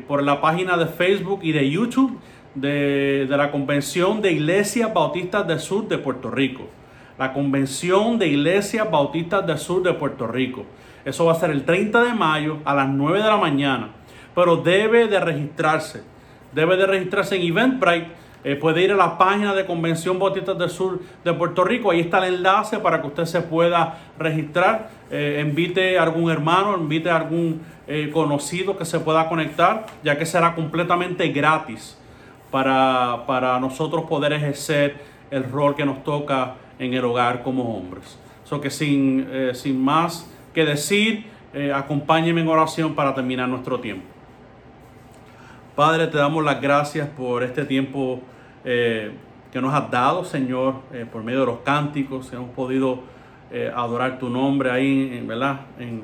[0.08, 2.18] por la página de Facebook y de YouTube
[2.56, 6.70] de, de la Convención de Iglesias Bautistas del Sur de Puerto Rico.
[7.20, 10.64] La Convención de Iglesias Bautistas del Sur de Puerto Rico.
[11.04, 13.90] Eso va a ser el 30 de mayo a las 9 de la mañana.
[14.34, 16.02] Pero debe de registrarse.
[16.54, 18.08] Debe de registrarse en Eventbrite.
[18.46, 21.92] Eh, puede ir a la página de Convención Bautistas del Sur de Puerto Rico.
[21.92, 24.90] Ahí está el enlace para que usted se pueda registrar.
[25.12, 30.18] Eh, invite a algún hermano, invite a algún eh, conocido que se pueda conectar, ya
[30.18, 31.98] que será completamente gratis
[32.50, 34.96] para, para nosotros poder ejercer
[35.32, 38.18] el rol que nos toca en el hogar como hombres.
[38.44, 43.80] So que sin, eh, sin más que decir, eh, acompáñeme en oración para terminar nuestro
[43.80, 44.06] tiempo.
[45.76, 48.22] Padre, te damos las gracias por este tiempo
[48.66, 49.12] eh,
[49.52, 53.00] que nos has dado, Señor, eh, por medio de los cánticos, hemos podido
[53.52, 55.62] eh, adorar tu nombre ahí, en, ¿verdad?
[55.80, 56.04] En,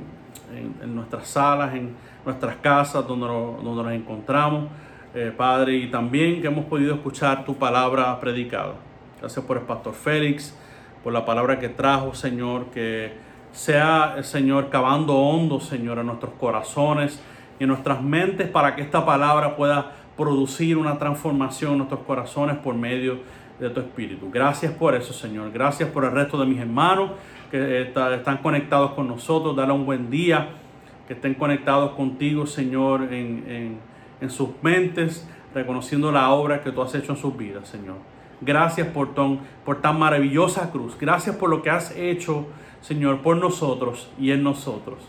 [0.56, 1.93] en- en nuestras salas, en
[2.26, 4.68] nuestras casas, donde, donde nos encontramos,
[5.14, 8.73] eh, Padre, y también que hemos podido escuchar tu palabra predicada.
[9.19, 10.57] Gracias por el Pastor Félix,
[11.06, 13.14] por la palabra que trajo, Señor, que
[13.52, 17.22] sea, Señor, cavando hondo, Señor, en nuestros corazones
[17.60, 22.57] y en nuestras mentes para que esta palabra pueda producir una transformación en nuestros corazones
[22.57, 23.19] por medio
[23.60, 24.32] de tu Espíritu.
[24.32, 25.52] Gracias por eso, Señor.
[25.52, 27.11] Gracias por el resto de mis hermanos
[27.52, 29.56] que está- están conectados con nosotros.
[29.56, 30.48] Dale un buen día,
[31.07, 33.77] que estén conectados contigo, Señor, en, en-
[34.22, 37.98] en sus mentes, reconociendo la obra que tú has hecho en sus vidas, Señor.
[38.41, 40.98] Gracias por tan, por tan maravillosa cruz.
[40.99, 42.45] Gracias por lo que has hecho,
[42.82, 44.99] Señor, por nosotros y en nosotros.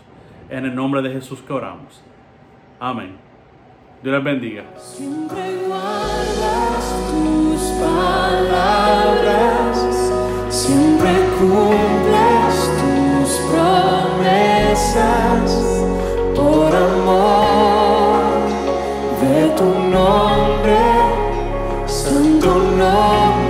[0.49, 2.01] En el nombre de Jesús que oramos.
[2.79, 3.27] Amén.
[4.03, 4.63] Dios les bendiga.
[4.77, 9.77] Siempre guardas tus palabras,
[10.49, 11.09] siempre
[11.39, 15.01] cumples tus promesas
[16.35, 18.47] por amor
[19.21, 20.96] de tu nombre.
[22.47, 23.46] don't know.